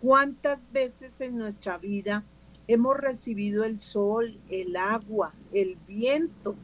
¿Cuántas 0.00 0.70
veces 0.70 1.20
en 1.20 1.36
nuestra 1.36 1.78
vida 1.78 2.24
hemos 2.68 2.96
recibido 2.96 3.64
el 3.64 3.80
sol, 3.80 4.38
el 4.48 4.76
agua, 4.76 5.34
el 5.52 5.76
viento, 5.88 6.54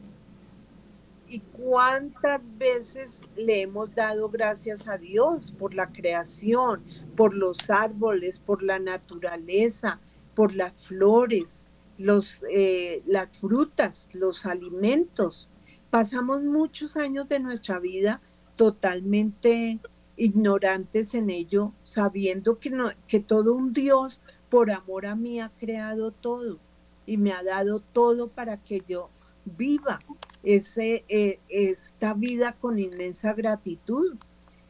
¿Y 1.27 1.39
cuántas 1.39 2.55
veces 2.57 3.21
le 3.35 3.63
hemos 3.63 3.93
dado 3.95 4.29
gracias 4.29 4.87
a 4.87 4.97
Dios 4.97 5.51
por 5.51 5.73
la 5.73 5.91
creación, 5.91 6.83
por 7.15 7.33
los 7.33 7.69
árboles, 7.71 8.39
por 8.39 8.61
la 8.61 8.77
naturaleza, 8.77 9.99
por 10.35 10.53
las 10.53 10.73
flores, 10.73 11.65
los, 11.97 12.43
eh, 12.51 13.01
las 13.07 13.35
frutas, 13.35 14.09
los 14.13 14.45
alimentos? 14.45 15.49
Pasamos 15.89 16.43
muchos 16.43 16.95
años 16.95 17.27
de 17.27 17.39
nuestra 17.39 17.79
vida 17.79 18.21
totalmente 18.55 19.79
ignorantes 20.17 21.15
en 21.15 21.31
ello, 21.31 21.73
sabiendo 21.81 22.59
que, 22.59 22.69
no, 22.69 22.91
que 23.07 23.19
todo 23.19 23.53
un 23.53 23.73
Dios 23.73 24.21
por 24.55 24.71
amor 24.71 25.05
a 25.05 25.15
mí 25.15 25.41
ha 25.41 25.49
creado 25.49 26.11
todo 26.11 26.57
y 27.05 27.17
me 27.17 27.33
ha 27.33 27.43
dado 27.43 27.81
todo 27.81 28.29
para 28.29 28.55
que 28.55 28.81
yo 28.87 29.09
viva 29.43 29.99
ese, 30.43 31.03
eh, 31.09 31.39
esta 31.49 32.13
vida 32.13 32.55
con 32.61 32.79
inmensa 32.79 33.33
gratitud. 33.33 34.15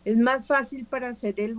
Es 0.03 0.17
más 0.17 0.47
fácil 0.47 0.85
para 0.85 1.13
ser 1.13 1.39
el, 1.39 1.55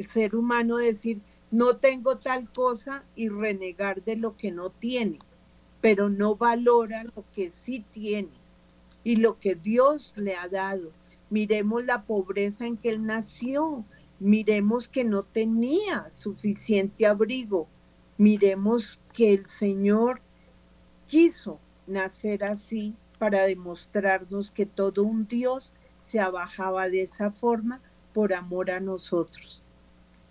ser 0.00 0.34
humano 0.34 0.76
decir, 0.76 1.20
no 1.52 1.76
tengo 1.76 2.18
tal 2.18 2.50
cosa 2.50 3.04
y 3.14 3.28
renegar 3.28 4.02
de 4.02 4.16
lo 4.16 4.36
que 4.36 4.50
no 4.50 4.70
tiene, 4.70 5.20
pero 5.80 6.08
no 6.08 6.34
valora 6.34 7.04
lo 7.04 7.22
que 7.32 7.48
sí 7.48 7.84
tiene 7.92 8.32
y 9.04 9.14
lo 9.14 9.38
que 9.38 9.54
Dios 9.54 10.14
le 10.16 10.34
ha 10.34 10.48
dado. 10.48 10.90
Miremos 11.30 11.84
la 11.84 12.02
pobreza 12.02 12.66
en 12.66 12.76
que 12.76 12.88
él 12.88 13.06
nació, 13.06 13.84
miremos 14.20 14.88
que 14.88 15.04
no 15.04 15.22
tenía 15.22 16.10
suficiente 16.10 17.06
abrigo, 17.06 17.68
miremos 18.16 19.00
que 19.12 19.32
el 19.32 19.46
Señor 19.46 20.20
quiso 21.06 21.58
nacer 21.86 22.44
así 22.44 22.94
para 23.18 23.44
demostrarnos 23.44 24.50
que 24.50 24.66
todo 24.66 25.04
un 25.04 25.26
Dios 25.26 25.72
se 26.02 26.20
abajaba 26.20 26.88
de 26.88 27.02
esa 27.02 27.30
forma 27.30 27.80
por 28.12 28.32
amor 28.32 28.70
a 28.70 28.80
nosotros. 28.80 29.62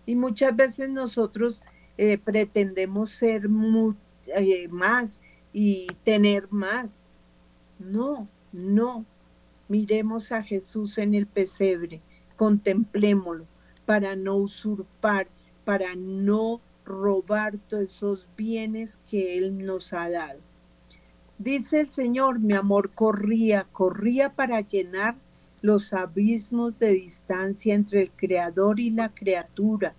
Y 0.06 0.16
muchas 0.16 0.56
veces 0.56 0.90
nosotros 0.90 1.62
eh, 1.98 2.18
pretendemos 2.18 3.12
ser 3.12 3.48
eh, 4.28 4.68
más 4.70 5.22
y 5.54 5.88
tener 6.04 6.48
más. 6.52 7.08
No, 7.80 8.28
no. 8.52 9.06
Miremos 9.68 10.32
a 10.32 10.44
Jesús 10.44 10.98
en 10.98 11.14
el 11.14 11.28
pesebre, 11.28 12.02
contemplémoslo 12.38 13.46
para 13.88 14.18
no 14.18 14.36
usurpar, 14.36 15.30
para 15.64 15.96
no 15.96 16.60
robar 16.86 17.58
todos 17.70 17.84
esos 17.86 18.28
bienes 18.36 19.00
que 19.10 19.38
Él 19.38 19.66
nos 19.66 19.94
ha 19.94 20.10
dado. 20.10 20.42
Dice 21.40 21.80
el 21.80 21.90
Señor, 21.90 22.40
mi 22.40 22.54
amor 22.54 22.92
corría, 22.92 23.66
corría 23.72 24.34
para 24.34 24.60
llenar 24.60 25.16
los 25.62 25.94
abismos 25.94 26.78
de 26.78 26.92
distancia 26.92 27.74
entre 27.76 28.02
el 28.04 28.12
Creador 28.12 28.82
y 28.82 28.90
la 28.90 29.10
criatura. 29.10 29.94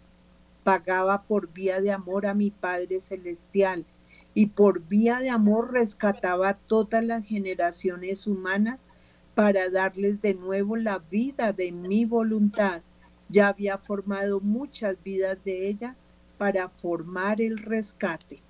Pagaba 0.65 1.23
por 1.23 1.51
vía 1.51 1.81
de 1.81 1.91
amor 1.91 2.27
a 2.27 2.35
mi 2.35 2.51
Padre 2.51 3.01
Celestial 3.01 3.87
y 4.35 4.47
por 4.47 4.87
vía 4.87 5.21
de 5.21 5.31
amor 5.31 5.73
rescataba 5.73 6.55
todas 6.55 7.03
las 7.03 7.25
generaciones 7.25 8.27
humanas 8.27 8.87
para 9.35 9.71
darles 9.71 10.21
de 10.21 10.35
nuevo 10.35 10.77
la 10.77 10.99
vida 10.99 11.55
de 11.55 11.73
mi 11.73 12.05
voluntad. 12.05 12.83
Ya 13.29 13.49
había 13.49 13.79
formado 13.79 14.41
muchas 14.41 14.97
vidas 15.03 15.39
de 15.45 15.69
ella 15.69 15.97
para 16.39 16.69
formar 16.69 17.41
el 17.41 17.59
rescate. 17.59 18.41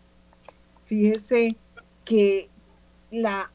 Fíjese 0.84 1.56
que 2.04 2.48
la 3.10 3.50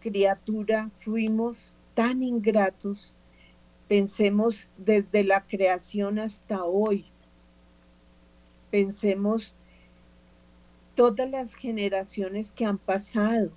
criatura 0.00 0.90
fuimos 0.96 1.74
tan 1.94 2.22
ingratos, 2.22 3.14
pensemos 3.88 4.70
desde 4.76 5.24
la 5.24 5.44
creación 5.46 6.18
hasta 6.18 6.64
hoy, 6.64 7.06
pensemos 8.70 9.54
todas 10.94 11.28
las 11.30 11.54
generaciones 11.54 12.52
que 12.52 12.64
han 12.64 12.78
pasado 12.78 13.52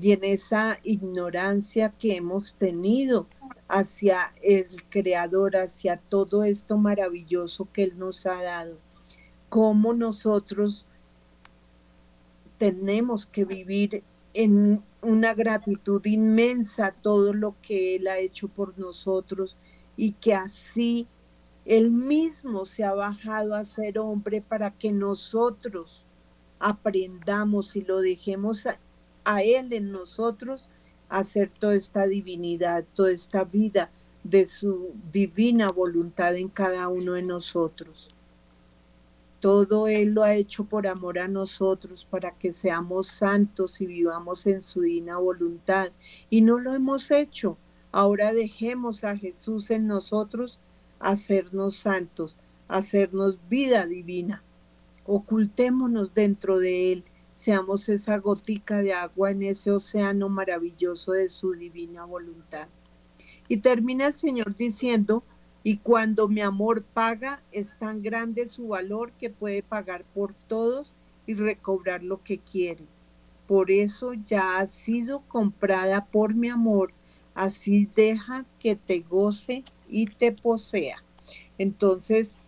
y 0.00 0.12
en 0.12 0.24
esa 0.24 0.78
ignorancia 0.82 1.94
que 1.98 2.16
hemos 2.16 2.54
tenido 2.54 3.26
hacia 3.68 4.34
el 4.42 4.84
Creador, 4.88 5.56
hacia 5.56 5.96
todo 5.96 6.44
esto 6.44 6.76
maravilloso 6.76 7.68
que 7.72 7.84
Él 7.84 7.98
nos 7.98 8.26
ha 8.26 8.42
dado, 8.42 8.78
cómo 9.48 9.92
nosotros 9.92 10.86
tenemos 12.58 13.26
que 13.26 13.44
vivir 13.44 14.02
en 14.34 14.82
una 15.02 15.34
gratitud 15.34 16.04
inmensa 16.04 16.94
todo 17.00 17.32
lo 17.32 17.54
que 17.62 17.96
Él 17.96 18.08
ha 18.08 18.18
hecho 18.18 18.48
por 18.48 18.78
nosotros 18.78 19.56
y 19.96 20.12
que 20.12 20.34
así 20.34 21.06
Él 21.64 21.90
mismo 21.90 22.66
se 22.66 22.84
ha 22.84 22.92
bajado 22.92 23.54
a 23.54 23.64
ser 23.64 23.98
hombre 23.98 24.42
para 24.42 24.70
que 24.70 24.92
nosotros 24.92 26.04
aprendamos 26.58 27.76
y 27.76 27.82
lo 27.82 28.00
dejemos 28.00 28.66
a, 29.26 29.42
Él 29.42 29.72
en 29.72 29.92
nosotros 29.92 30.68
hacer 31.08 31.50
toda 31.58 31.74
esta 31.74 32.06
divinidad, 32.06 32.84
toda 32.94 33.12
esta 33.12 33.44
vida 33.44 33.90
de 34.24 34.44
su 34.44 34.94
divina 35.12 35.70
voluntad 35.70 36.34
en 36.36 36.48
cada 36.48 36.88
uno 36.88 37.12
de 37.12 37.22
nosotros. 37.22 38.10
Todo 39.40 39.86
Él 39.86 40.10
lo 40.10 40.22
ha 40.22 40.34
hecho 40.34 40.64
por 40.64 40.86
amor 40.86 41.18
a 41.18 41.28
nosotros, 41.28 42.06
para 42.08 42.32
que 42.32 42.52
seamos 42.52 43.08
santos 43.08 43.80
y 43.80 43.86
vivamos 43.86 44.46
en 44.46 44.60
su 44.62 44.80
divina 44.80 45.18
voluntad. 45.18 45.92
Y 46.30 46.40
no 46.40 46.58
lo 46.58 46.74
hemos 46.74 47.10
hecho. 47.10 47.56
Ahora 47.92 48.32
dejemos 48.32 49.04
a 49.04 49.16
Jesús 49.16 49.70
en 49.70 49.86
nosotros 49.86 50.58
hacernos 50.98 51.76
santos, 51.76 52.38
hacernos 52.68 53.38
vida 53.48 53.86
divina. 53.86 54.42
Ocultémonos 55.04 56.14
dentro 56.14 56.58
de 56.58 56.92
Él, 56.92 57.04
seamos 57.36 57.90
esa 57.90 58.16
gotica 58.16 58.80
de 58.80 58.94
agua 58.94 59.30
en 59.30 59.42
ese 59.42 59.70
océano 59.70 60.30
maravilloso 60.30 61.12
de 61.12 61.28
su 61.28 61.52
divina 61.52 62.06
voluntad. 62.06 62.66
Y 63.46 63.58
termina 63.58 64.06
el 64.06 64.14
Señor 64.14 64.56
diciendo, 64.56 65.22
y 65.62 65.76
cuando 65.76 66.28
mi 66.28 66.40
amor 66.40 66.82
paga, 66.82 67.42
es 67.52 67.76
tan 67.76 68.00
grande 68.00 68.46
su 68.46 68.68
valor 68.68 69.12
que 69.12 69.28
puede 69.28 69.62
pagar 69.62 70.06
por 70.14 70.32
todos 70.48 70.94
y 71.26 71.34
recobrar 71.34 72.02
lo 72.02 72.22
que 72.22 72.38
quiere. 72.38 72.86
Por 73.46 73.70
eso 73.70 74.14
ya 74.14 74.56
ha 74.56 74.66
sido 74.66 75.20
comprada 75.28 76.06
por 76.06 76.34
mi 76.34 76.48
amor. 76.48 76.94
Así 77.34 77.86
deja 77.94 78.46
que 78.58 78.76
te 78.76 79.00
goce 79.00 79.62
y 79.90 80.06
te 80.06 80.32
posea. 80.32 81.02
Entonces, 81.58 82.38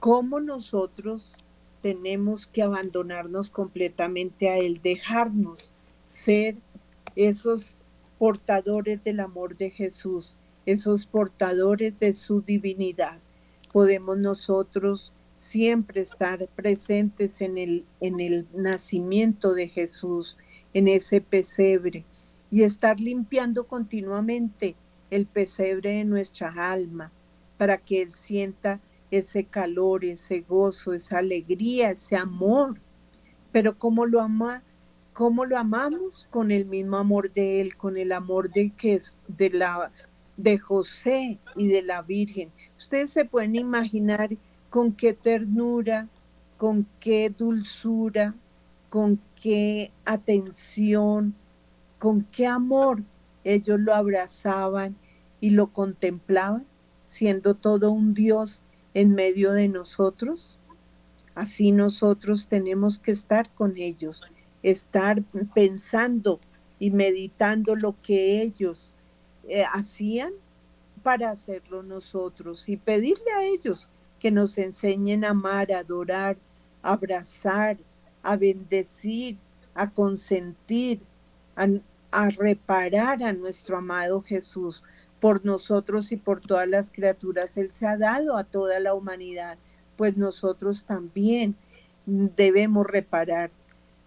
¿cómo 0.00 0.38
nosotros 0.38 1.38
tenemos 1.94 2.46
que 2.46 2.62
abandonarnos 2.62 3.50
completamente 3.50 4.48
a 4.48 4.58
Él, 4.58 4.80
dejarnos 4.82 5.72
ser 6.06 6.56
esos 7.16 7.82
portadores 8.18 9.02
del 9.04 9.20
amor 9.20 9.56
de 9.56 9.70
Jesús? 9.70 10.34
esos 10.68 11.06
portadores 11.06 11.98
de 11.98 12.12
su 12.12 12.42
divinidad. 12.42 13.18
Podemos 13.72 14.18
nosotros 14.18 15.14
siempre 15.34 16.02
estar 16.02 16.46
presentes 16.48 17.40
en 17.40 17.56
el, 17.56 17.86
en 18.00 18.20
el 18.20 18.46
nacimiento 18.52 19.54
de 19.54 19.68
Jesús, 19.68 20.36
en 20.74 20.88
ese 20.88 21.22
pesebre, 21.22 22.04
y 22.50 22.64
estar 22.64 23.00
limpiando 23.00 23.66
continuamente 23.66 24.76
el 25.10 25.24
pesebre 25.24 25.92
de 25.92 26.04
nuestra 26.04 26.52
alma, 26.70 27.12
para 27.56 27.78
que 27.78 28.02
Él 28.02 28.12
sienta 28.12 28.78
ese 29.10 29.44
calor, 29.44 30.04
ese 30.04 30.40
gozo, 30.40 30.92
esa 30.92 31.18
alegría, 31.18 31.90
ese 31.90 32.16
amor. 32.16 32.80
Pero 33.52 33.78
¿cómo 33.78 34.06
lo 34.06 34.20
ama? 34.20 34.62
¿Cómo 35.12 35.44
lo 35.44 35.58
amamos? 35.58 36.28
Con 36.30 36.50
el 36.50 36.64
mismo 36.66 36.96
amor 36.96 37.32
de 37.32 37.60
Él, 37.60 37.76
con 37.76 37.96
el 37.96 38.12
amor 38.12 38.50
de, 38.50 38.70
que 38.70 38.94
es, 38.94 39.18
de 39.26 39.50
la 39.50 39.90
de 40.38 40.56
José 40.56 41.38
y 41.56 41.66
de 41.66 41.82
la 41.82 42.00
Virgen. 42.00 42.50
Ustedes 42.78 43.10
se 43.10 43.24
pueden 43.24 43.56
imaginar 43.56 44.30
con 44.70 44.92
qué 44.92 45.12
ternura, 45.12 46.08
con 46.56 46.86
qué 47.00 47.28
dulzura, 47.36 48.34
con 48.88 49.20
qué 49.34 49.92
atención, 50.04 51.34
con 51.98 52.22
qué 52.22 52.46
amor 52.46 53.02
ellos 53.44 53.80
lo 53.80 53.94
abrazaban 53.94 54.96
y 55.40 55.50
lo 55.50 55.72
contemplaban. 55.72 56.66
siendo 57.02 57.54
todo 57.54 57.90
un 57.90 58.12
Dios 58.12 58.60
en 58.94 59.14
medio 59.14 59.52
de 59.52 59.68
nosotros? 59.68 60.58
Así 61.34 61.72
nosotros 61.72 62.48
tenemos 62.48 62.98
que 62.98 63.12
estar 63.12 63.48
con 63.54 63.76
ellos, 63.76 64.22
estar 64.62 65.22
pensando 65.54 66.40
y 66.78 66.90
meditando 66.90 67.76
lo 67.76 67.94
que 68.02 68.42
ellos 68.42 68.92
eh, 69.48 69.64
hacían 69.72 70.32
para 71.02 71.30
hacerlo 71.30 71.82
nosotros 71.82 72.68
y 72.68 72.76
pedirle 72.76 73.30
a 73.36 73.44
ellos 73.44 73.88
que 74.18 74.30
nos 74.30 74.58
enseñen 74.58 75.24
a 75.24 75.30
amar, 75.30 75.72
a 75.72 75.78
adorar, 75.78 76.36
a 76.82 76.92
abrazar, 76.92 77.78
a 78.22 78.36
bendecir, 78.36 79.36
a 79.74 79.90
consentir, 79.90 81.00
a 81.54 82.30
reparar 82.30 83.22
a 83.22 83.32
nuestro 83.32 83.76
amado 83.76 84.22
Jesús. 84.22 84.82
Por 85.20 85.44
nosotros 85.44 86.12
y 86.12 86.16
por 86.16 86.40
todas 86.40 86.68
las 86.68 86.92
criaturas 86.92 87.56
Él 87.56 87.72
se 87.72 87.86
ha 87.86 87.96
dado 87.96 88.36
a 88.36 88.44
toda 88.44 88.78
la 88.80 88.94
humanidad, 88.94 89.58
pues 89.96 90.16
nosotros 90.16 90.84
también 90.84 91.56
debemos 92.06 92.86
reparar. 92.86 93.50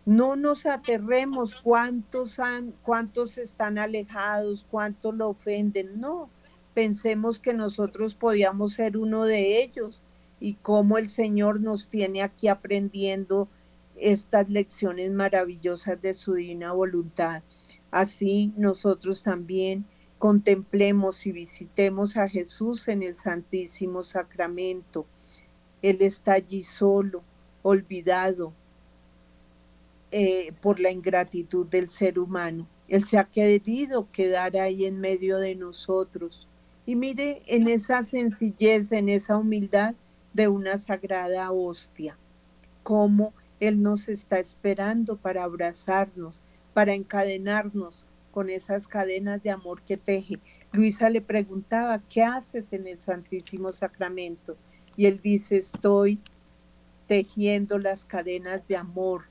No 0.06 0.36
nos 0.36 0.66
aterremos 0.66 1.56
cuántos, 1.56 2.40
han, 2.40 2.74
cuántos 2.82 3.38
están 3.38 3.78
alejados, 3.78 4.66
cuántos 4.70 5.14
lo 5.14 5.30
ofenden. 5.30 6.00
No, 6.00 6.30
pensemos 6.74 7.40
que 7.40 7.54
nosotros 7.54 8.16
podíamos 8.16 8.74
ser 8.74 8.98
uno 8.98 9.26
de 9.26 9.62
ellos 9.62 10.02
y 10.40 10.56
cómo 10.56 10.98
el 10.98 11.08
Señor 11.08 11.62
nos 11.62 11.90
tiene 11.90 12.24
aquí 12.24 12.48
aprendiendo 12.48 13.48
estas 13.96 14.50
lecciones 14.50 15.12
maravillosas 15.12 16.02
de 16.02 16.16
su 16.16 16.34
divina 16.34 16.72
voluntad. 16.72 17.44
Así 17.92 18.52
nosotros 18.58 19.22
también 19.22 19.86
contemplemos 20.22 21.26
y 21.26 21.32
visitemos 21.32 22.16
a 22.16 22.30
Jesús 22.30 22.88
en 22.90 23.02
el 23.02 23.16
Santísimo 23.16 24.04
Sacramento. 24.04 25.08
Él 25.82 25.98
está 26.02 26.34
allí 26.34 26.62
solo, 26.62 27.24
olvidado 27.64 28.54
eh, 30.12 30.54
por 30.62 30.80
la 30.80 30.92
ingratitud 30.92 31.66
del 31.66 31.90
ser 31.90 32.20
humano. 32.20 32.68
Él 32.88 33.04
se 33.04 33.18
ha 33.18 33.24
querido 33.24 34.12
quedar 34.12 34.58
ahí 34.58 34.86
en 34.86 35.00
medio 35.00 35.40
de 35.40 35.56
nosotros. 35.56 36.48
Y 36.86 36.96
mire 36.96 37.42
en 37.48 37.68
esa 37.68 38.04
sencillez, 38.04 38.92
en 38.92 39.10
esa 39.10 39.38
humildad 39.38 39.96
de 40.34 40.48
una 40.48 40.78
sagrada 40.78 41.52
hostia, 41.52 42.16
cómo 42.84 43.34
Él 43.60 43.82
nos 43.82 44.08
está 44.08 44.38
esperando 44.38 45.18
para 45.18 45.46
abrazarnos, 45.46 46.44
para 46.76 46.94
encadenarnos 46.94 48.06
con 48.32 48.50
esas 48.50 48.88
cadenas 48.88 49.44
de 49.44 49.52
amor 49.52 49.82
que 49.84 49.98
teje. 49.98 50.40
Luisa 50.72 51.10
le 51.10 51.22
preguntaba, 51.22 52.02
¿qué 52.10 52.24
haces 52.24 52.74
en 52.74 52.88
el 52.88 53.00
Santísimo 53.00 53.72
Sacramento? 53.72 54.58
Y 54.96 55.06
él 55.06 55.20
dice, 55.22 55.58
estoy 55.58 56.20
tejiendo 57.08 57.78
las 57.78 58.06
cadenas 58.06 58.68
de 58.68 58.78
amor 58.78 59.24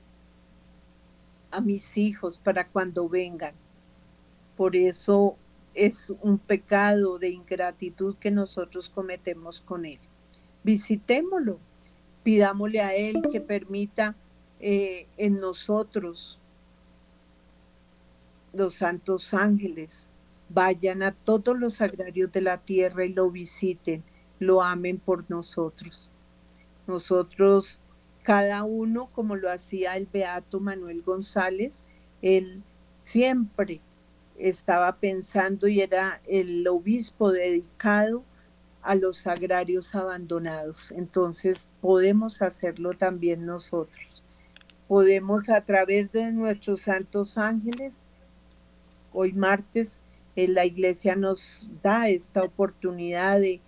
a 1.49 1.61
mis 1.61 1.97
hijos 1.97 2.37
para 2.37 2.67
cuando 2.67 3.09
vengan. 3.09 3.53
Por 4.55 4.75
eso 4.75 5.35
es 5.73 6.13
un 6.21 6.37
pecado 6.37 7.17
de 7.19 7.29
ingratitud 7.29 8.15
que 8.17 8.31
nosotros 8.31 8.89
cometemos 8.89 9.61
con 9.61 9.85
Él. 9.85 9.99
Visitémoslo, 10.63 11.59
pidámosle 12.23 12.81
a 12.81 12.95
Él 12.95 13.21
que 13.31 13.41
permita 13.41 14.15
eh, 14.59 15.07
en 15.17 15.37
nosotros 15.37 16.40
los 18.53 18.75
santos 18.75 19.33
ángeles 19.33 20.07
vayan 20.49 21.03
a 21.03 21.11
todos 21.11 21.57
los 21.57 21.81
agrarios 21.81 22.31
de 22.31 22.41
la 22.41 22.57
tierra 22.57 23.05
y 23.05 23.13
lo 23.13 23.29
visiten, 23.31 24.03
lo 24.39 24.61
amen 24.61 24.97
por 24.97 25.29
nosotros. 25.29 26.11
Nosotros, 26.87 27.79
cada 28.23 28.63
uno, 28.63 29.09
como 29.13 29.35
lo 29.35 29.49
hacía 29.49 29.95
el 29.95 30.07
beato 30.07 30.59
Manuel 30.59 31.01
González, 31.03 31.83
él 32.21 32.63
siempre 33.01 33.81
estaba 34.37 34.97
pensando 34.97 35.67
y 35.67 35.81
era 35.81 36.21
el 36.27 36.67
obispo 36.67 37.31
dedicado 37.31 38.23
a 38.81 38.95
los 38.95 39.27
agrarios 39.27 39.93
abandonados. 39.95 40.91
Entonces 40.91 41.69
podemos 41.81 42.41
hacerlo 42.41 42.93
también 42.93 43.45
nosotros. 43.45 44.23
Podemos 44.87 45.49
a 45.49 45.61
través 45.61 46.11
de 46.11 46.33
nuestros 46.33 46.81
santos 46.81 47.37
ángeles, 47.37 48.03
hoy 49.13 49.33
martes, 49.33 49.99
en 50.35 50.53
la 50.53 50.65
iglesia 50.65 51.15
nos 51.15 51.69
da 51.83 52.07
esta 52.07 52.43
oportunidad 52.43 53.39
de 53.39 53.61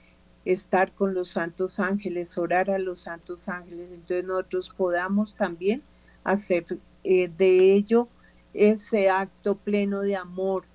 estar 0.45 0.93
con 0.93 1.13
los 1.13 1.29
santos 1.29 1.79
ángeles, 1.79 2.37
orar 2.37 2.69
a 2.69 2.79
los 2.79 3.01
santos 3.01 3.47
ángeles. 3.49 3.91
Entonces 3.91 4.25
nosotros 4.25 4.69
podamos 4.69 5.35
también 5.35 5.83
hacer 6.23 6.65
eh, 7.03 7.29
de 7.37 7.73
ello 7.73 8.07
ese 8.53 9.09
acto 9.09 9.55
pleno 9.55 10.01
de 10.01 10.15
amor 10.15 10.65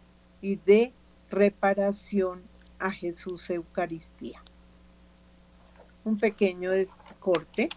y 0.40 0.56
de 0.56 0.92
reparación 1.30 2.42
a 2.78 2.90
Jesús 2.90 3.50
Eucaristía. 3.50 4.42
Un 6.04 6.18
pequeño 6.18 6.70
corte. 7.18 7.68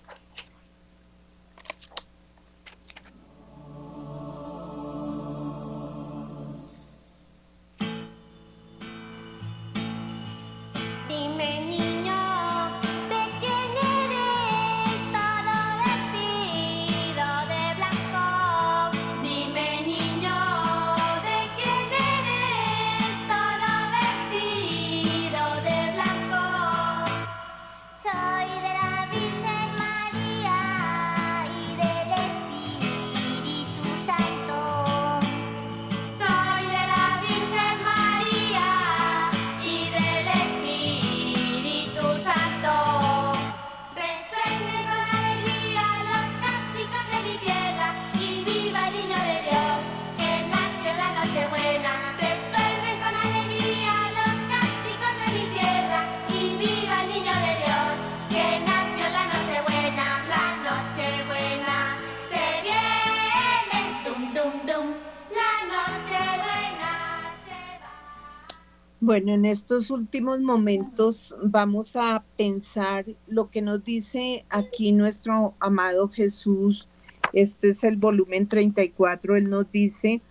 En 69.42 69.46
estos 69.46 69.90
últimos 69.90 70.40
momentos 70.40 71.36
vamos 71.42 71.96
a 71.96 72.24
pensar 72.38 73.08
lo 73.26 73.50
que 73.50 73.64
nos 73.64 73.84
dice 73.84 74.46
aquí 74.52 74.92
nuestro 74.92 75.56
amado 75.60 76.10
Jesús. 76.10 76.88
Este 77.34 77.70
es 77.70 77.84
el 77.84 77.98
volumen 77.98 78.46
34. 78.48 79.36
Él 79.38 79.50
nos 79.50 79.72
dice, 79.72 80.22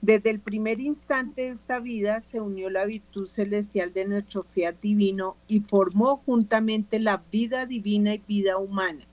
desde 0.00 0.30
el 0.30 0.40
primer 0.40 0.80
instante 0.80 1.42
de 1.42 1.48
esta 1.48 1.78
vida 1.78 2.22
se 2.22 2.40
unió 2.40 2.70
la 2.70 2.86
virtud 2.86 3.28
celestial 3.28 3.92
de 3.92 4.06
nuestro 4.06 4.44
fiat 4.44 4.76
divino 4.80 5.36
y 5.46 5.60
formó 5.60 6.22
juntamente 6.24 6.98
la 7.00 7.22
vida 7.30 7.66
divina 7.66 8.14
y 8.14 8.22
vida 8.26 8.56
humana. 8.56 9.04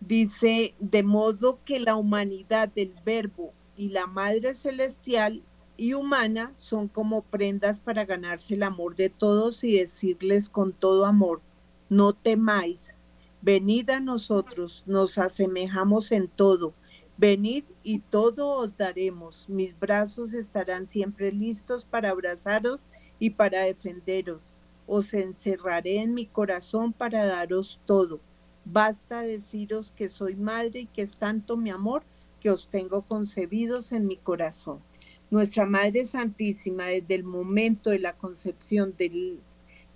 Dice, 0.00 0.74
de 0.80 1.04
modo 1.04 1.60
que 1.64 1.78
la 1.78 1.94
humanidad 1.94 2.70
del 2.70 2.92
verbo 3.04 3.52
y 3.76 3.90
la 3.90 4.08
Madre 4.08 4.56
Celestial 4.56 5.44
y 5.80 5.94
humana 5.94 6.50
son 6.52 6.88
como 6.88 7.22
prendas 7.22 7.80
para 7.80 8.04
ganarse 8.04 8.52
el 8.52 8.64
amor 8.64 8.96
de 8.96 9.08
todos 9.08 9.64
y 9.64 9.78
decirles 9.78 10.50
con 10.50 10.74
todo 10.74 11.06
amor, 11.06 11.40
no 11.88 12.12
temáis, 12.12 13.02
venid 13.40 13.88
a 13.88 13.98
nosotros, 13.98 14.84
nos 14.84 15.16
asemejamos 15.16 16.12
en 16.12 16.28
todo, 16.28 16.74
venid 17.16 17.64
y 17.82 18.00
todo 18.00 18.56
os 18.56 18.76
daremos, 18.76 19.48
mis 19.48 19.78
brazos 19.80 20.34
estarán 20.34 20.84
siempre 20.84 21.32
listos 21.32 21.86
para 21.86 22.10
abrazaros 22.10 22.82
y 23.18 23.30
para 23.30 23.62
defenderos, 23.62 24.58
os 24.86 25.14
encerraré 25.14 26.02
en 26.02 26.12
mi 26.12 26.26
corazón 26.26 26.92
para 26.92 27.24
daros 27.24 27.80
todo. 27.86 28.20
Basta 28.66 29.22
deciros 29.22 29.92
que 29.92 30.10
soy 30.10 30.36
madre 30.36 30.80
y 30.80 30.86
que 30.86 31.00
es 31.00 31.16
tanto 31.16 31.56
mi 31.56 31.70
amor 31.70 32.02
que 32.38 32.50
os 32.50 32.68
tengo 32.68 33.00
concebidos 33.00 33.92
en 33.92 34.06
mi 34.06 34.18
corazón. 34.18 34.89
Nuestra 35.30 35.64
Madre 35.64 36.04
Santísima, 36.04 36.86
desde 36.86 37.14
el 37.14 37.24
momento 37.24 37.90
de 37.90 38.00
la 38.00 38.16
concepción 38.16 38.94
del, 38.98 39.38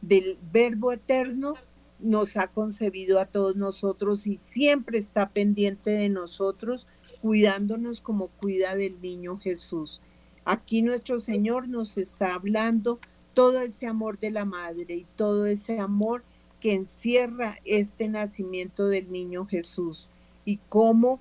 del 0.01 0.39
Verbo 0.53 0.93
Eterno, 0.93 1.55
nos 1.99 2.37
ha 2.37 2.49
concebido 2.49 3.19
a 3.19 3.27
todos 3.27 3.57
nosotros 3.57 4.27
y 4.27 4.39
siempre 4.39 4.99
está 4.99 5.31
pendiente 5.31 5.91
de 5.91 6.09
nosotros, 6.09 6.87
cuidándonos 7.21 8.01
como 8.01 8.29
cuida 8.29 8.77
del 8.77 9.01
niño 9.01 9.39
Jesús. 9.39 10.01
Aquí 10.45 10.83
nuestro 10.83 11.21
Señor 11.21 11.69
nos 11.69 11.97
está 11.97 12.35
hablando 12.35 13.01
todo 13.33 13.61
ese 13.61 13.87
amor 13.87 14.19
de 14.19 14.31
la 14.31 14.45
madre 14.45 14.95
y 14.95 15.07
todo 15.17 15.47
ese 15.47 15.81
amor 15.81 16.23
que 16.61 16.75
encierra 16.75 17.59
este 17.65 18.09
nacimiento 18.09 18.87
del 18.87 19.11
niño 19.11 19.47
Jesús 19.47 20.09
y 20.45 20.59
cómo 20.69 21.21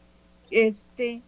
este 0.51 1.22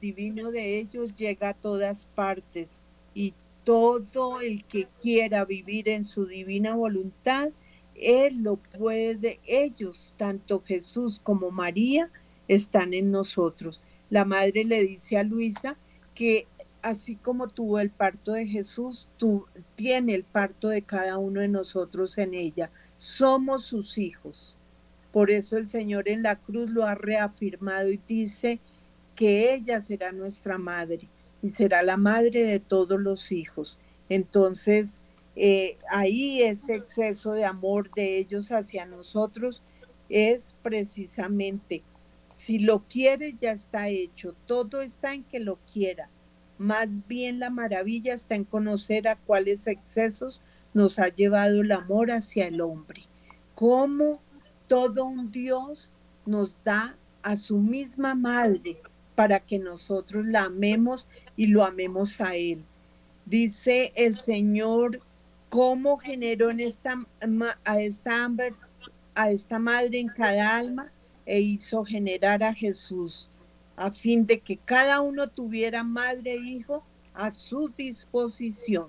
divino 0.00 0.50
de 0.50 0.78
ellos 0.78 1.12
llega 1.12 1.50
a 1.50 1.54
todas 1.54 2.06
partes 2.06 2.82
y 3.14 3.34
todo 3.64 4.40
el 4.40 4.64
que 4.64 4.88
quiera 5.02 5.44
vivir 5.44 5.88
en 5.88 6.04
su 6.04 6.26
divina 6.26 6.74
voluntad, 6.74 7.50
Él 7.94 8.42
lo 8.42 8.56
puede, 8.56 9.40
ellos, 9.46 10.14
tanto 10.16 10.62
Jesús 10.62 11.20
como 11.20 11.50
María, 11.50 12.10
están 12.46 12.94
en 12.94 13.10
nosotros. 13.10 13.82
La 14.08 14.24
madre 14.24 14.64
le 14.64 14.84
dice 14.84 15.18
a 15.18 15.22
Luisa 15.22 15.76
que 16.14 16.46
así 16.82 17.16
como 17.16 17.48
tuvo 17.48 17.78
el 17.78 17.90
parto 17.90 18.32
de 18.32 18.46
Jesús, 18.46 19.08
tú, 19.18 19.46
tiene 19.76 20.14
el 20.14 20.24
parto 20.24 20.68
de 20.68 20.82
cada 20.82 21.18
uno 21.18 21.40
de 21.40 21.48
nosotros 21.48 22.16
en 22.18 22.34
ella. 22.34 22.70
Somos 22.96 23.64
sus 23.64 23.98
hijos. 23.98 24.56
Por 25.12 25.30
eso 25.30 25.56
el 25.56 25.66
Señor 25.66 26.08
en 26.08 26.22
la 26.22 26.36
cruz 26.36 26.70
lo 26.70 26.84
ha 26.84 26.94
reafirmado 26.94 27.90
y 27.90 27.98
dice 27.98 28.60
que 29.18 29.52
ella 29.52 29.80
será 29.80 30.12
nuestra 30.12 30.58
madre 30.58 31.08
y 31.42 31.50
será 31.50 31.82
la 31.82 31.96
madre 31.96 32.44
de 32.44 32.60
todos 32.60 33.00
los 33.00 33.32
hijos. 33.32 33.76
Entonces, 34.08 35.00
eh, 35.34 35.76
ahí 35.90 36.40
ese 36.42 36.76
exceso 36.76 37.32
de 37.32 37.44
amor 37.44 37.90
de 37.96 38.16
ellos 38.16 38.52
hacia 38.52 38.86
nosotros 38.86 39.64
es 40.08 40.54
precisamente, 40.62 41.82
si 42.30 42.60
lo 42.60 42.84
quiere, 42.86 43.34
ya 43.40 43.50
está 43.50 43.88
hecho. 43.88 44.36
Todo 44.46 44.82
está 44.82 45.14
en 45.14 45.24
que 45.24 45.40
lo 45.40 45.56
quiera. 45.72 46.08
Más 46.56 47.08
bien 47.08 47.40
la 47.40 47.50
maravilla 47.50 48.14
está 48.14 48.36
en 48.36 48.44
conocer 48.44 49.08
a 49.08 49.16
cuáles 49.16 49.66
excesos 49.66 50.42
nos 50.74 51.00
ha 51.00 51.08
llevado 51.08 51.62
el 51.62 51.72
amor 51.72 52.12
hacia 52.12 52.46
el 52.46 52.60
hombre. 52.60 53.02
Cómo 53.56 54.22
todo 54.68 55.06
un 55.06 55.32
Dios 55.32 55.92
nos 56.24 56.62
da 56.62 56.96
a 57.24 57.34
su 57.34 57.58
misma 57.58 58.14
madre 58.14 58.80
para 59.18 59.40
que 59.40 59.58
nosotros 59.58 60.24
la 60.26 60.44
amemos 60.44 61.08
y 61.36 61.48
lo 61.48 61.64
amemos 61.64 62.20
a 62.20 62.36
Él. 62.36 62.64
Dice 63.26 63.92
el 63.96 64.16
Señor, 64.16 65.00
cómo 65.48 65.98
generó 65.98 66.50
en 66.50 66.60
esta, 66.60 67.04
a, 67.64 67.80
esta, 67.80 68.30
a 69.16 69.30
esta 69.32 69.58
madre 69.58 69.98
en 69.98 70.06
cada 70.06 70.56
alma 70.56 70.92
e 71.26 71.40
hizo 71.40 71.84
generar 71.84 72.44
a 72.44 72.54
Jesús, 72.54 73.28
a 73.74 73.90
fin 73.90 74.24
de 74.24 74.38
que 74.38 74.56
cada 74.56 75.00
uno 75.00 75.26
tuviera 75.26 75.82
madre 75.82 76.34
e 76.34 76.36
hijo 76.36 76.84
a 77.12 77.32
su 77.32 77.72
disposición. 77.76 78.86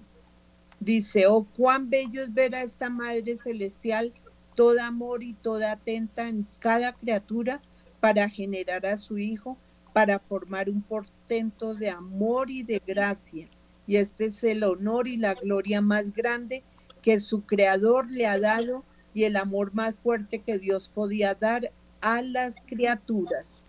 Dice, 0.80 1.25
oh, 1.25 1.43
cuán 1.57 1.89
bello 1.89 2.21
es 2.21 2.32
ver 2.32 2.53
a 2.53 2.61
esta 2.61 2.91
Madre 2.91 3.36
Celestial, 3.36 4.13
toda 4.53 4.86
amor 4.86 5.23
y 5.23 5.34
toda 5.34 5.71
atenta 5.71 6.30
en 6.30 6.45
cada 6.59 6.93
criatura 6.93 7.61
para 7.99 8.30
generar 8.30 8.86
a 8.86 8.95
su 8.99 9.17
Hijo 9.17 9.57
para 9.94 10.20
formar 10.20 10.70
un 10.70 10.82
portento 10.82 11.76
de 11.76 11.90
amor 11.90 12.50
y 12.50 12.64
de 12.64 12.82
gracia. 12.86 13.48
Y 13.88 13.98
este 13.98 14.26
es 14.26 14.44
el 14.44 14.64
honor 14.64 15.08
y 15.08 15.18
la 15.18 15.34
gloria 15.34 15.82
más 15.82 16.14
grande 16.14 16.64
que 17.02 17.20
su 17.20 17.42
creador 17.46 18.10
le 18.12 18.28
ha 18.28 18.40
dado 18.40 18.84
y 19.14 19.24
el 19.24 19.36
amor 19.36 19.74
más 19.74 19.96
fuerte 19.96 20.40
que 20.40 20.60
Dios 20.60 20.90
podía 20.90 21.34
dar 21.34 21.72
a 22.02 22.22
las 22.22 22.62
criaturas. 22.62 23.64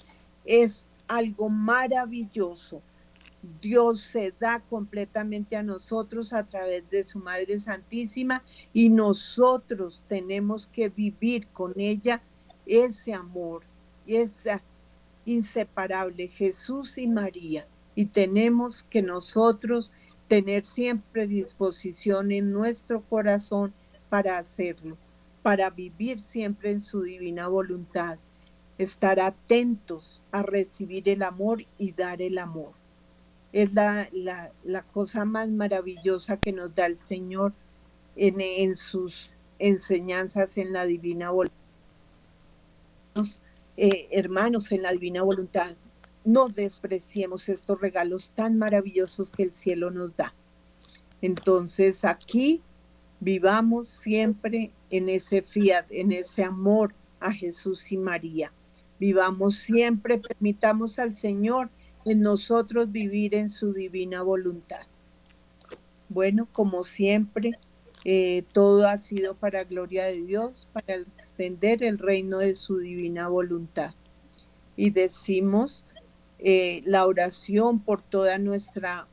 Es 0.44 0.90
algo 1.08 1.48
maravilloso. 1.48 2.82
Dios 3.60 4.00
se 4.00 4.34
da 4.38 4.60
completamente 4.60 5.56
a 5.56 5.62
nosotros 5.62 6.32
a 6.32 6.44
través 6.44 6.88
de 6.90 7.02
su 7.04 7.18
Madre 7.18 7.58
Santísima 7.58 8.44
y 8.72 8.90
nosotros 8.90 10.04
tenemos 10.08 10.68
que 10.68 10.90
vivir 10.90 11.46
con 11.48 11.72
ella 11.78 12.22
ese 12.66 13.14
amor, 13.14 13.62
esa 14.06 14.62
inseparable, 15.24 16.28
Jesús 16.28 16.98
y 16.98 17.06
María. 17.06 17.66
Y 17.94 18.06
tenemos 18.06 18.82
que 18.82 19.02
nosotros 19.02 19.92
tener 20.28 20.64
siempre 20.64 21.26
disposición 21.26 22.30
en 22.30 22.52
nuestro 22.52 23.02
corazón 23.02 23.74
para 24.08 24.38
hacerlo, 24.38 24.96
para 25.42 25.70
vivir 25.70 26.20
siempre 26.20 26.70
en 26.70 26.80
su 26.80 27.02
divina 27.02 27.48
voluntad, 27.48 28.18
estar 28.78 29.20
atentos 29.20 30.22
a 30.30 30.42
recibir 30.42 31.08
el 31.08 31.22
amor 31.22 31.64
y 31.78 31.92
dar 31.92 32.22
el 32.22 32.38
amor. 32.38 32.72
Es 33.52 33.74
la, 33.74 34.08
la, 34.12 34.82
cosa 34.92 35.24
más 35.24 35.48
maravillosa 35.48 36.36
que 36.36 36.52
nos 36.52 36.74
da 36.74 36.86
el 36.86 36.96
Señor 36.96 37.52
en, 38.14 38.40
en 38.40 38.76
sus 38.76 39.32
enseñanzas 39.58 40.56
en 40.56 40.72
la 40.72 40.84
divina 40.84 41.30
voluntad 41.30 41.60
eh, 43.82 44.08
hermanos 44.10 44.72
en 44.72 44.82
la 44.82 44.92
divina 44.92 45.22
voluntad, 45.22 45.74
no 46.22 46.50
despreciemos 46.50 47.48
estos 47.48 47.80
regalos 47.80 48.32
tan 48.32 48.58
maravillosos 48.58 49.30
que 49.30 49.42
el 49.42 49.54
cielo 49.54 49.90
nos 49.90 50.14
da. 50.14 50.34
Entonces 51.22 52.04
aquí 52.04 52.60
vivamos 53.20 53.88
siempre 53.88 54.70
en 54.90 55.08
ese 55.08 55.40
fiat, 55.40 55.86
en 55.88 56.12
ese 56.12 56.44
amor 56.44 56.94
a 57.20 57.32
Jesús 57.32 57.90
y 57.90 57.96
María. 57.96 58.52
Vivamos 58.98 59.56
siempre, 59.56 60.18
permitamos 60.18 60.98
al 60.98 61.14
Señor 61.14 61.70
en 62.04 62.20
nosotros 62.20 62.92
vivir 62.92 63.34
en 63.34 63.48
su 63.48 63.72
divina 63.72 64.20
voluntad. 64.20 64.82
Bueno, 66.10 66.46
como 66.52 66.84
siempre, 66.84 67.58
eh, 68.04 68.44
todo 68.52 68.88
ha 68.88 68.96
sido 68.96 69.34
para 69.34 69.64
gloria 69.64 70.06
de 70.06 70.22
Dios, 70.22 70.68
para 70.72 70.94
extender 70.94 71.82
el 71.82 71.98
reino 71.98 72.38
de 72.38 72.54
su 72.54 72.78
divina 72.78 73.28
voluntad. 73.28 73.94
Y 74.74 74.90
decimos 74.90 75.84
eh, 76.38 76.80
la 76.86 77.06
oración 77.06 77.80
por 77.80 78.00
toda 78.00 78.38
nuestra 78.38 79.06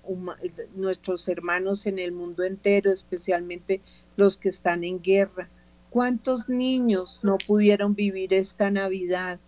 nuestros 0.76 1.28
hermanos 1.28 1.86
en 1.86 2.00
el 2.00 2.14
mundo 2.14 2.44
entero, 2.44 2.90
especialmente 2.90 3.82
los 4.16 4.38
que 4.38 4.50
están 4.50 4.86
en 4.86 5.02
guerra. 5.02 5.50
¿Cuántos 5.90 6.48
niños 6.48 7.20
no 7.24 7.38
pudieron 7.38 7.96
vivir 7.96 8.34
esta 8.34 8.72
Navidad? 8.72 9.40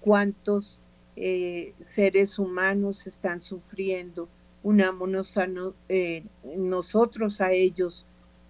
¿Cuántos 0.00 0.80
eh, 1.16 1.74
seres 1.80 2.38
humanos 2.38 3.06
están 3.06 3.40
sufriendo? 3.40 4.28
Unámonos 4.62 5.36
a 5.36 5.46
nosotros 6.56 7.40
a 7.42 7.52
ellos 7.52 8.06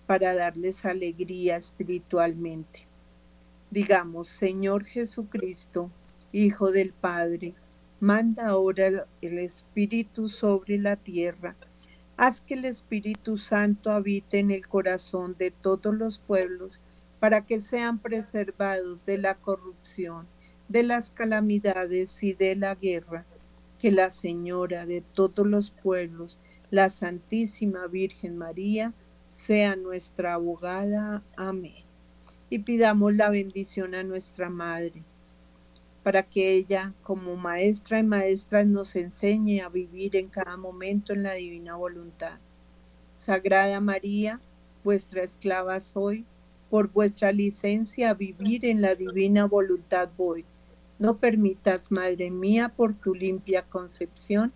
para 0.06 0.34
darles 0.34 0.84
alegría 0.84 1.56
espiritualmente. 1.56 2.86
Digamos, 3.70 4.28
Señor 4.28 4.84
Jesucristo, 4.84 5.90
Hijo 6.32 6.70
del 6.70 6.92
Padre, 6.92 7.54
manda 8.00 8.48
ahora 8.48 9.06
el 9.20 9.38
Espíritu 9.38 10.28
sobre 10.28 10.78
la 10.78 10.96
tierra. 10.96 11.56
Haz 12.16 12.40
que 12.40 12.54
el 12.54 12.64
Espíritu 12.64 13.36
Santo 13.36 13.90
habite 13.90 14.38
en 14.38 14.50
el 14.50 14.66
corazón 14.66 15.34
de 15.38 15.50
todos 15.50 15.94
los 15.94 16.18
pueblos 16.18 16.80
para 17.20 17.44
que 17.44 17.60
sean 17.60 17.98
preservados 17.98 18.98
de 19.06 19.18
la 19.18 19.34
corrupción, 19.34 20.26
de 20.68 20.82
las 20.82 21.10
calamidades 21.10 22.22
y 22.22 22.34
de 22.34 22.54
la 22.56 22.74
guerra. 22.74 23.24
Que 23.78 23.90
la 23.90 24.10
Señora 24.10 24.86
de 24.86 25.02
todos 25.02 25.46
los 25.46 25.70
pueblos, 25.70 26.38
la 26.70 26.88
Santísima 26.88 27.86
Virgen 27.86 28.38
María, 28.38 28.94
sea 29.36 29.76
nuestra 29.76 30.32
abogada. 30.32 31.22
Amén. 31.36 31.84
Y 32.48 32.60
pidamos 32.60 33.14
la 33.14 33.28
bendición 33.28 33.94
a 33.94 34.02
nuestra 34.02 34.48
Madre, 34.48 35.02
para 36.02 36.22
que 36.22 36.54
ella, 36.54 36.94
como 37.02 37.36
maestra 37.36 37.98
y 37.98 38.02
maestra, 38.02 38.64
nos 38.64 38.96
enseñe 38.96 39.60
a 39.60 39.68
vivir 39.68 40.16
en 40.16 40.28
cada 40.28 40.56
momento 40.56 41.12
en 41.12 41.22
la 41.22 41.34
divina 41.34 41.76
voluntad. 41.76 42.38
Sagrada 43.14 43.78
María, 43.78 44.40
vuestra 44.82 45.22
esclava 45.22 45.80
soy, 45.80 46.24
por 46.70 46.90
vuestra 46.90 47.30
licencia 47.30 48.10
a 48.10 48.14
vivir 48.14 48.64
en 48.64 48.80
la 48.80 48.94
divina 48.94 49.44
voluntad 49.44 50.08
voy. 50.16 50.46
No 50.98 51.18
permitas, 51.18 51.92
Madre 51.92 52.30
mía, 52.30 52.72
por 52.74 52.94
tu 52.94 53.14
limpia 53.14 53.62
concepción, 53.62 54.50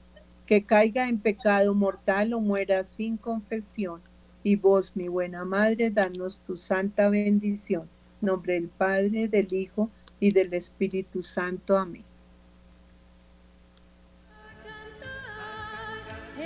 que 0.47 0.62
caiga 0.62 1.07
en 1.07 1.18
pecado 1.18 1.74
mortal 1.74 2.33
o 2.33 2.41
muera 2.41 2.83
sin 2.83 3.18
confesión 3.18 4.01
y 4.43 4.57
vos, 4.57 4.97
mi 4.97 5.09
buena 5.09 5.45
Madre, 5.45 5.91
danos 5.91 6.41
tu 6.41 6.57
santa 6.57 7.09
bendición. 7.11 7.88
Nombre 8.20 8.55
del 8.55 8.68
Padre, 8.68 9.28
del 9.28 9.53
Hijo 9.53 9.91
y 10.18 10.32
del 10.32 10.55
Espíritu 10.55 11.22
Santo. 11.22 11.76
Amén. 11.76 12.05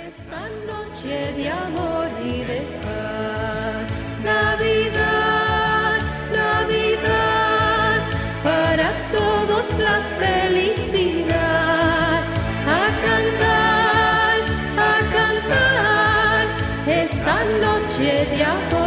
Esta 0.07 0.47
noche 0.67 1.33
de 1.33 1.49
amor 1.49 2.07
y 2.23 2.43
de 2.43 2.61
paz, 2.83 3.89
Navidad, 4.23 5.99
Navidad, 6.31 8.01
para 8.43 8.91
todos 9.11 9.79
la 9.79 9.99
felicidad. 10.19 11.34
Cantar, 18.05 18.75
a 18.81 18.84